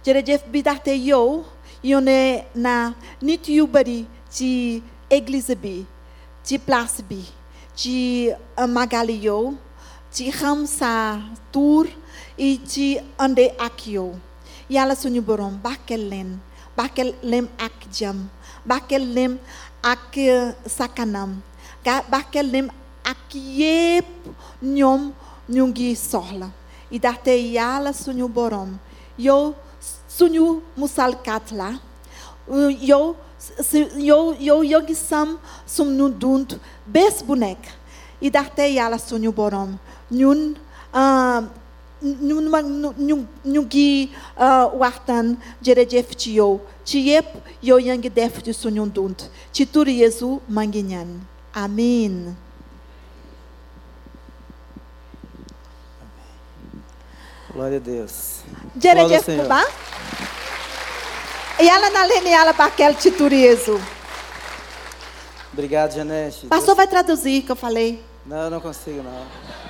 [0.04, 1.46] jerejef bidarte yo,
[1.84, 4.08] yone na nitiubari
[4.38, 5.86] de eglisabi,
[6.48, 7.26] de plasbi,
[7.78, 8.36] de
[8.68, 9.56] magalio,
[10.12, 11.88] de ramsa tur
[12.38, 14.20] e de ande akio.
[14.70, 16.55] Yala sunyu borom bakelen, bakel lem ak jam, bakel lem ak
[20.68, 21.42] sakanam,
[22.12, 22.70] bakel lem
[23.04, 24.06] ak yep
[24.62, 25.14] nyom
[25.50, 26.50] nyungi sorla.
[26.92, 28.80] E darte yala sunyu borom.
[29.18, 29.56] Yo
[30.08, 31.80] sunyu musal katla.
[32.82, 33.16] Yo
[33.98, 37.58] yo yo yogi sam sum nudunt bes bonek.
[38.22, 39.78] E darte yala sunyu borom.
[40.12, 40.56] Nyun
[42.02, 42.96] uh,
[43.46, 44.12] nyungi
[44.74, 47.26] wartan jerejef tio tiep
[47.62, 51.22] yo yang def de sunyun dunt tituri yesu manginyan
[51.54, 52.36] amen
[57.54, 58.42] Glória a Deus.
[58.76, 59.44] jerejef Senhor.
[59.44, 59.64] kuba
[61.60, 63.80] e ela na lene ela baquel tituri yesu
[65.54, 66.48] Obrigado, Janete.
[66.48, 69.65] pastor vai traduzir que eu falei Não, eu não consigo, não.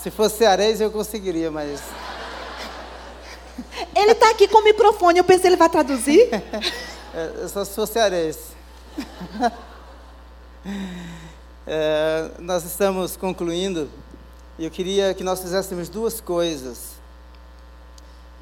[0.00, 1.80] Se, se fosse cearense, eu conseguiria, mas...
[3.94, 6.28] ele está aqui com o microfone eu pensei ele vai traduzir
[7.12, 8.50] É, eu só sou cearense.
[11.72, 13.88] É, nós estamos concluindo
[14.58, 16.94] e eu queria que nós fizéssemos duas coisas.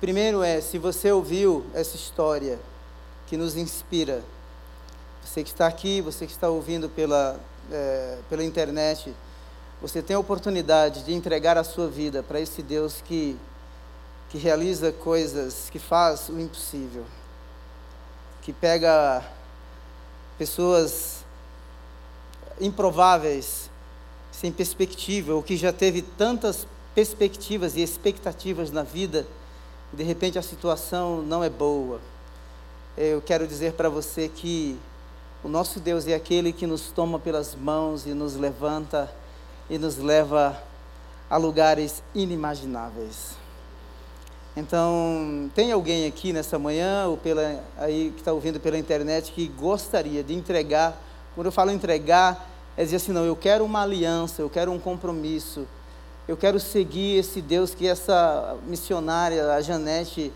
[0.01, 2.59] Primeiro é, se você ouviu essa história
[3.27, 4.23] que nos inspira,
[5.23, 7.39] você que está aqui, você que está ouvindo pela,
[7.71, 9.15] é, pela internet,
[9.81, 13.37] você tem a oportunidade de entregar a sua vida para esse Deus que,
[14.29, 17.05] que realiza coisas, que faz o impossível,
[18.43, 19.25] que pega
[20.37, 21.25] pessoas
[22.61, 23.71] improváveis,
[24.33, 29.27] sem perspectiva, ou que já teve tantas perspectivas e expectativas na vida,
[29.93, 32.01] e de repente a situação não é boa.
[32.97, 34.77] Eu quero dizer para você que
[35.45, 39.09] o nosso Deus é aquele que nos toma pelas mãos e nos levanta
[39.69, 40.61] e nos leva
[41.29, 43.37] a lugares inimagináveis.
[44.57, 49.47] Então, tem alguém aqui nessa manhã ou pela aí que está ouvindo pela internet que
[49.47, 51.01] gostaria de entregar?
[51.35, 54.79] Quando eu falo entregar, é dizer assim, não, eu quero uma aliança, eu quero um
[54.79, 55.67] compromisso,
[56.27, 60.33] eu quero seguir esse Deus que essa missionária, a Janete,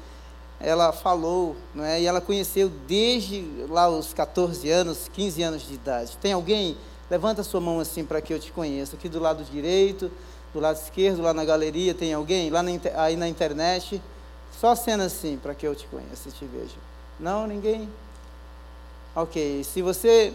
[0.61, 2.01] ela falou, não é?
[2.01, 6.17] E ela conheceu desde lá os 14 anos, 15 anos de idade.
[6.19, 6.77] Tem alguém
[7.13, 8.97] Levanta sua mão assim para que eu te conheça.
[8.97, 10.11] Aqui do lado direito,
[10.51, 12.49] do lado esquerdo, lá na galeria, tem alguém?
[12.49, 14.01] Lá na, aí na internet.
[14.59, 16.75] Só cena assim para que eu te conheça e te veja.
[17.21, 17.87] Não, ninguém?
[19.15, 19.63] Ok.
[19.63, 20.33] Se você,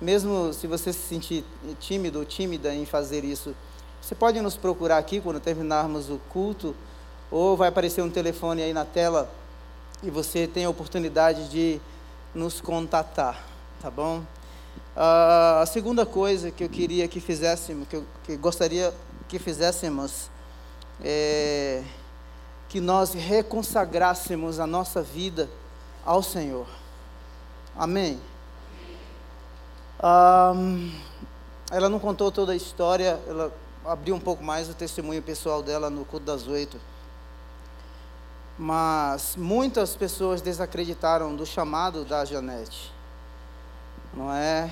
[0.00, 1.44] mesmo se você se sentir
[1.80, 3.52] tímido ou tímida em fazer isso,
[4.00, 6.76] você pode nos procurar aqui quando terminarmos o culto,
[7.28, 9.28] ou vai aparecer um telefone aí na tela
[10.00, 11.80] e você tem a oportunidade de
[12.32, 13.44] nos contatar,
[13.82, 14.22] tá bom?
[14.96, 18.92] Uh, a segunda coisa que eu queria que fizéssemos, que eu que gostaria
[19.28, 20.28] que fizéssemos,
[21.02, 21.84] é
[22.68, 25.48] que nós reconsagrássemos a nossa vida
[26.04, 26.66] ao Senhor.
[27.76, 28.20] Amém?
[30.02, 30.92] Um,
[31.70, 33.52] ela não contou toda a história, ela
[33.84, 36.80] abriu um pouco mais o testemunho pessoal dela no culto das oito.
[38.58, 42.92] Mas muitas pessoas desacreditaram do chamado da Janete
[44.14, 44.70] não é?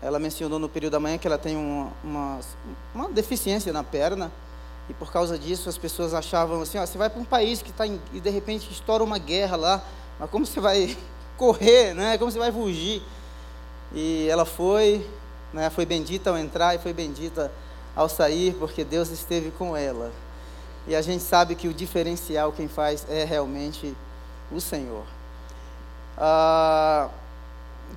[0.00, 2.40] Ela mencionou no período da manhã que ela tem uma, uma,
[2.94, 4.30] uma deficiência na perna
[4.88, 7.70] e por causa disso as pessoas achavam assim, ó, você vai para um país que
[7.70, 9.84] está e de repente estoura uma guerra lá,
[10.18, 10.96] mas como você vai
[11.36, 12.16] correr, né?
[12.18, 13.02] Como você vai fugir?
[13.92, 15.08] E ela foi,
[15.52, 15.70] né?
[15.70, 17.50] Foi bendita ao entrar e foi bendita
[17.94, 20.12] ao sair, porque Deus esteve com ela.
[20.86, 23.96] E a gente sabe que o diferencial quem faz é realmente
[24.52, 25.04] o Senhor.
[26.16, 27.08] Ah,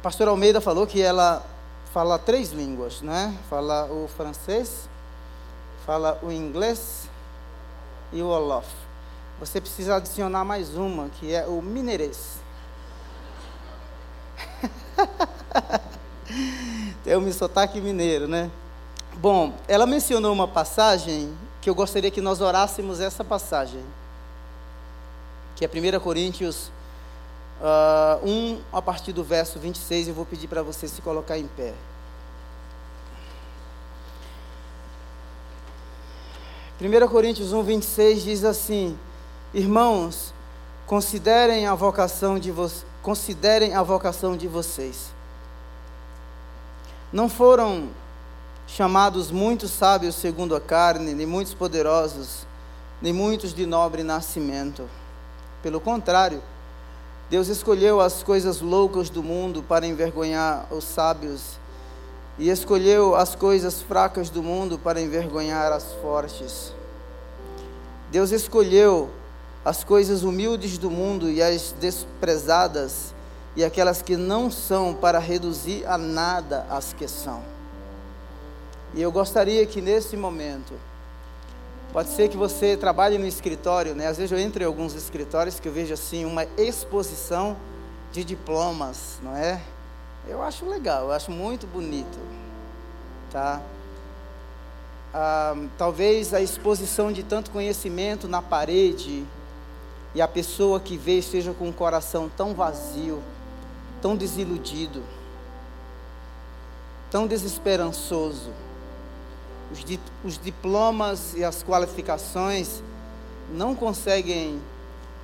[0.01, 1.45] pastor Almeida falou que ela
[1.93, 3.37] fala três línguas, né?
[3.49, 4.87] Fala o francês,
[5.85, 7.09] fala o inglês
[8.13, 8.67] e o olof.
[9.39, 12.37] Você precisa adicionar mais uma, que é o mineirês.
[17.03, 18.51] Tem um sotaque mineiro, né?
[19.15, 23.83] Bom, ela mencionou uma passagem que eu gostaria que nós orássemos essa passagem,
[25.55, 26.71] que é 1 Coríntios
[27.61, 31.47] uh, 1 a partir do verso 26, eu vou pedir para você se colocar em
[31.47, 31.73] pé.
[36.77, 38.97] Primeira Coríntios 1, 26 diz assim:
[39.53, 40.33] Irmãos,
[40.87, 45.11] considerem a vocação de vo considerem a vocação de vocês.
[47.11, 47.89] Não foram
[48.67, 52.45] chamados muitos sábios segundo a carne, nem muitos poderosos,
[53.01, 54.87] nem muitos de nobre nascimento.
[55.61, 56.41] Pelo contrário,
[57.29, 61.59] Deus escolheu as coisas loucas do mundo para envergonhar os sábios,
[62.39, 66.73] e escolheu as coisas fracas do mundo para envergonhar as fortes.
[68.11, 69.09] Deus escolheu
[69.63, 73.13] as coisas humildes do mundo e as desprezadas,
[73.55, 77.43] e aquelas que não são, para reduzir a nada as que são.
[78.95, 80.73] E eu gostaria que nesse momento,
[81.91, 84.07] Pode ser que você trabalhe no escritório, né?
[84.07, 87.57] Às vezes eu entro em alguns escritórios que eu vejo assim uma exposição
[88.11, 89.59] de diplomas, não é?
[90.27, 92.19] Eu acho legal, eu acho muito bonito,
[93.31, 93.59] tá?
[95.11, 99.25] Ah, talvez a exposição de tanto conhecimento na parede
[100.13, 103.19] e a pessoa que vê esteja com um coração tão vazio,
[103.99, 105.01] tão desiludido,
[107.09, 108.68] tão desesperançoso
[109.71, 112.81] os, di os diplomas e as qualificações
[113.51, 114.59] não conseguem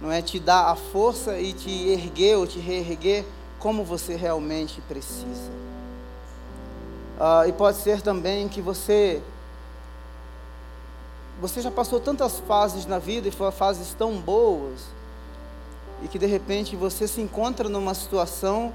[0.01, 3.25] não é te dar a força e te erguer ou te reerguer
[3.59, 5.51] como você realmente precisa.
[7.17, 9.21] Uh, e pode ser também que você
[11.39, 14.81] você já passou tantas fases na vida e foram fases tão boas
[16.03, 18.73] e que de repente você se encontra numa situação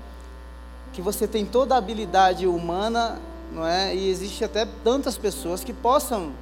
[0.93, 3.21] que você tem toda a habilidade humana
[3.51, 3.95] não é?
[3.95, 6.33] E existe até tantas pessoas que possam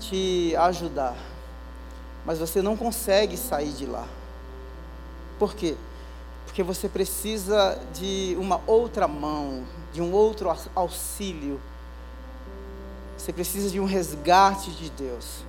[0.00, 1.16] te ajudar,
[2.24, 4.06] mas você não consegue sair de lá.
[5.38, 5.74] Por quê?
[6.46, 11.60] Porque você precisa de uma outra mão, de um outro auxílio.
[13.16, 15.44] Você precisa de um resgate de Deus,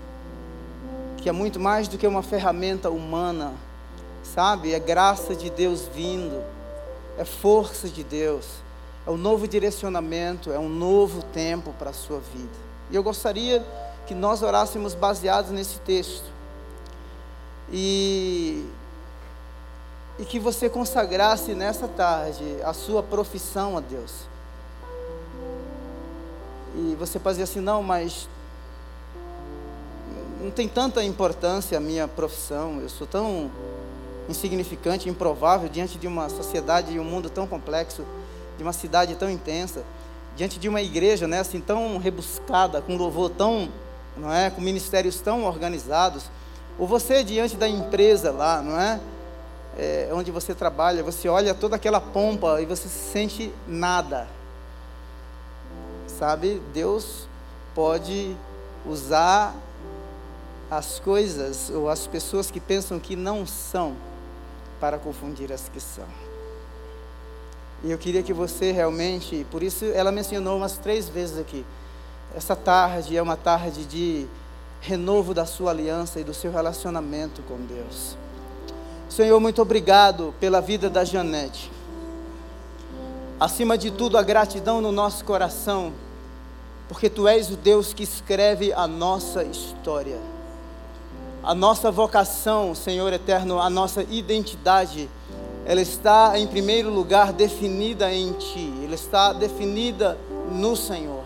[1.17, 3.53] que é muito mais do que uma ferramenta humana,
[4.23, 4.73] sabe?
[4.73, 6.43] É graça de Deus vindo,
[7.17, 8.62] é força de Deus,
[9.05, 12.63] é um novo direcionamento, é um novo tempo para a sua vida.
[12.89, 13.65] E eu gostaria
[14.05, 16.31] que nós orássemos baseados nesse texto.
[17.71, 18.65] E,
[20.19, 24.11] e que você consagrasse nessa tarde a sua profissão a Deus.
[26.75, 28.27] E você dizer assim, não, mas
[30.41, 33.49] não tem tanta importância a minha profissão, eu sou tão
[34.27, 38.03] insignificante, improvável diante de uma sociedade e um mundo tão complexo,
[38.57, 39.83] de uma cidade tão intensa,
[40.35, 43.69] diante de uma igreja, né, assim tão rebuscada, com louvor tão,
[44.17, 46.29] não é, com ministérios tão organizados,
[46.77, 48.99] ou você diante da empresa lá, não é?
[49.77, 54.27] é onde você trabalha, você olha toda aquela pompa e você se sente nada.
[56.07, 56.61] Sabe?
[56.73, 57.27] Deus
[57.75, 58.35] pode
[58.85, 59.55] usar
[60.69, 63.95] as coisas ou as pessoas que pensam que não são
[64.79, 66.22] para confundir as que são.
[67.83, 71.65] E eu queria que você realmente, por isso ela mencionou umas três vezes aqui.
[72.33, 74.25] Essa tarde é uma tarde de
[74.79, 78.17] renovo da sua aliança e do seu relacionamento com Deus.
[79.09, 81.71] Senhor, muito obrigado pela vida da Janete.
[83.39, 85.93] Acima de tudo, a gratidão no nosso coração,
[86.87, 90.19] porque Tu és o Deus que escreve a nossa história.
[91.43, 95.09] A nossa vocação, Senhor eterno, a nossa identidade,
[95.65, 100.17] ela está em primeiro lugar definida em Ti, ela está definida
[100.51, 101.23] no Senhor.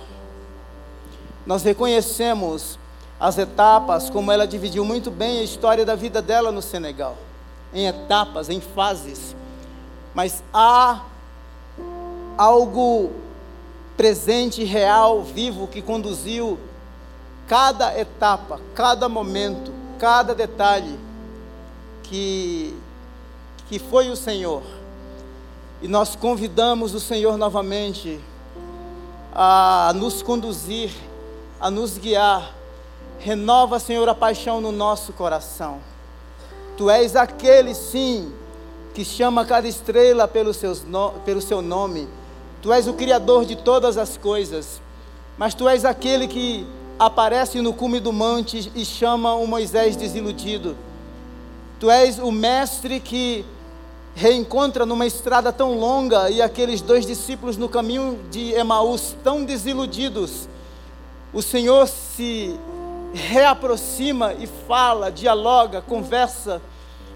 [1.46, 2.78] Nós reconhecemos
[3.20, 7.18] as etapas, como ela dividiu muito bem a história da vida dela no Senegal,
[7.74, 9.36] em etapas, em fases.
[10.14, 11.04] Mas há
[12.38, 13.12] algo
[13.96, 16.60] presente, real, vivo, que conduziu
[17.48, 21.00] cada etapa, cada momento, cada detalhe,
[22.04, 22.78] que,
[23.68, 24.64] que foi o Senhor.
[25.82, 28.20] E nós convidamos o Senhor novamente
[29.34, 30.92] a nos conduzir,
[31.60, 32.56] a nos guiar
[33.20, 35.80] Renova, Senhor, a paixão no nosso coração.
[36.78, 38.32] Tu és aquele, sim,
[38.94, 42.08] que chama cada estrela pelo, seus no, pelo seu nome.
[42.62, 44.82] Tu és o Criador de todas as coisas.
[45.38, 46.66] Mas tu és aquele que
[47.00, 50.78] aparece no cume do monte e chama o Moisés desiludido.
[51.80, 53.46] Tu és o mestre que
[54.18, 60.50] reencontra numa estrada tão longa e aqueles dois discípulos no caminho de Emaús tão desiludidos.
[61.32, 62.60] O Senhor se
[63.14, 66.60] reaproxima e fala, dialoga, conversa.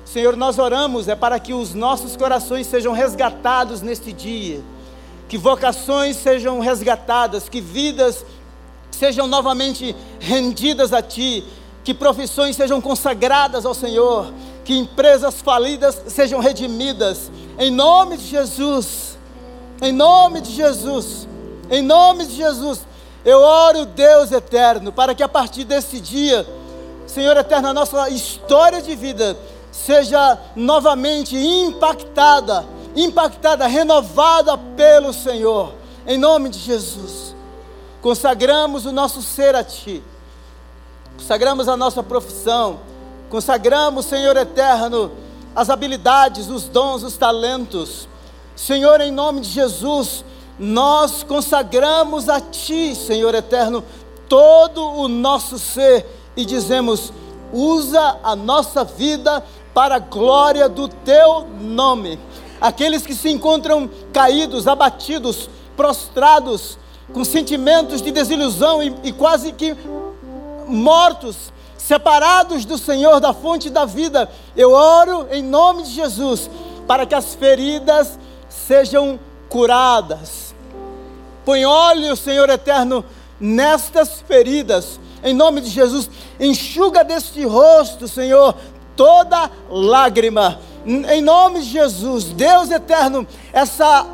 [0.06, 4.62] Senhor, nós oramos é para que os nossos corações sejam resgatados neste dia,
[5.28, 8.24] que vocações sejam resgatadas, que vidas
[8.92, 11.44] sejam novamente rendidas a Ti,
[11.84, 14.32] que profissões sejam consagradas ao Senhor,
[14.64, 19.18] que empresas falidas sejam redimidas, em nome de Jesus,
[19.82, 21.28] em nome de Jesus,
[21.70, 22.82] em nome de Jesus.
[23.26, 26.46] Eu oro, Deus eterno, para que a partir desse dia,
[27.08, 29.38] Senhor eterno, a nossa história de vida
[29.72, 35.74] seja novamente impactada, impactada, renovada pelo Senhor,
[36.06, 37.36] em nome de Jesus.
[38.02, 40.04] Consagramos o nosso ser a Ti,
[41.18, 42.80] consagramos a nossa profissão,
[43.32, 45.10] consagramos, Senhor eterno,
[45.56, 48.08] as habilidades, os dons, os talentos.
[48.56, 50.26] Senhor, em nome de Jesus,
[50.60, 53.84] nós consagramos a Ti, Senhor eterno,
[54.28, 56.06] todo o nosso ser
[56.36, 57.14] e dizemos:
[57.54, 62.20] usa a nossa vida para a glória do Teu nome.
[62.60, 66.78] Aqueles que se encontram caídos, abatidos, prostrados,
[67.14, 69.76] com sentimentos de desilusão e, e quase que
[70.68, 71.51] mortos,
[71.92, 76.50] separados do Senhor, da fonte da vida, eu oro em nome de Jesus,
[76.88, 78.18] para que as feridas
[78.50, 79.20] sejam
[79.50, 80.52] curadas
[81.44, 83.04] Põe óleo, Senhor eterno,
[83.40, 86.10] nestas feridas, em nome de Jesus.
[86.40, 88.56] Enxuga deste rosto, Senhor,
[88.96, 90.60] toda lágrima.
[90.86, 94.06] Em nome de Jesus, Deus eterno, essa,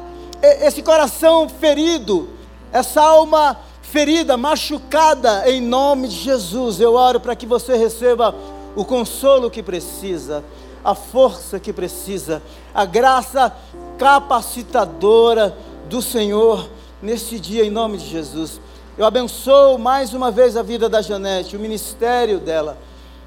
[0.42, 2.30] esse coração ferido,
[2.72, 3.58] essa alma
[3.92, 8.36] ferida, machucada, em nome de Jesus, eu oro para que você receba
[8.76, 10.44] o consolo que precisa,
[10.84, 13.56] a força que precisa, a graça
[13.98, 15.58] capacitadora
[15.90, 16.70] do Senhor
[17.02, 18.60] neste dia, em nome de Jesus.
[18.98, 22.78] Eu abençoo mais uma vez a vida da Janete, o ministério dela.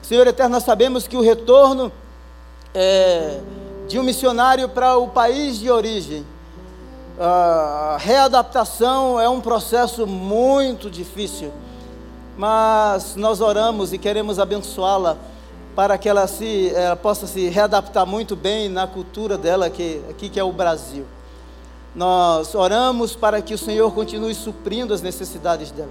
[0.02, 1.90] Senhor eterno, nós sabemos que o retorno
[2.74, 3.40] é,
[3.88, 6.24] de um missionário para o país de origem,
[7.22, 11.52] a readaptação é um processo muito difícil.
[12.38, 15.18] mas nós oramos e queremos abençoá-la
[15.76, 20.30] para que ela, se, ela possa se readaptar muito bem na cultura dela, que, aqui
[20.30, 21.04] que é o Brasil.
[21.94, 25.90] Nós oramos para que o Senhor continue suprindo as necessidades dela.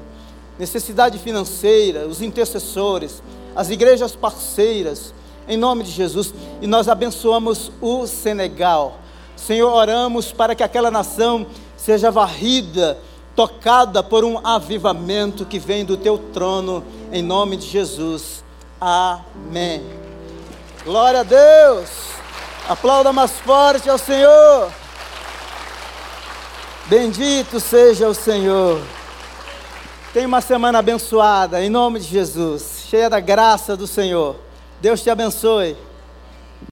[0.58, 3.22] Necessidade financeira, os intercessores,
[3.56, 5.14] as igrejas parceiras,
[5.48, 6.34] em nome de Jesus.
[6.62, 8.98] E nós abençoamos o Senegal.
[9.46, 12.98] Senhor, oramos para que aquela nação seja varrida,
[13.36, 18.44] tocada por um avivamento que vem do teu trono, em nome de Jesus.
[18.80, 19.82] Amém.
[20.84, 21.90] Glória a Deus.
[22.68, 24.72] Aplauda mais forte ao Senhor.
[26.86, 28.82] Bendito seja o Senhor.
[30.14, 34.36] Tenha uma semana abençoada, em nome de Jesus, cheia da graça do Senhor.
[34.82, 35.78] Deus te abençoe.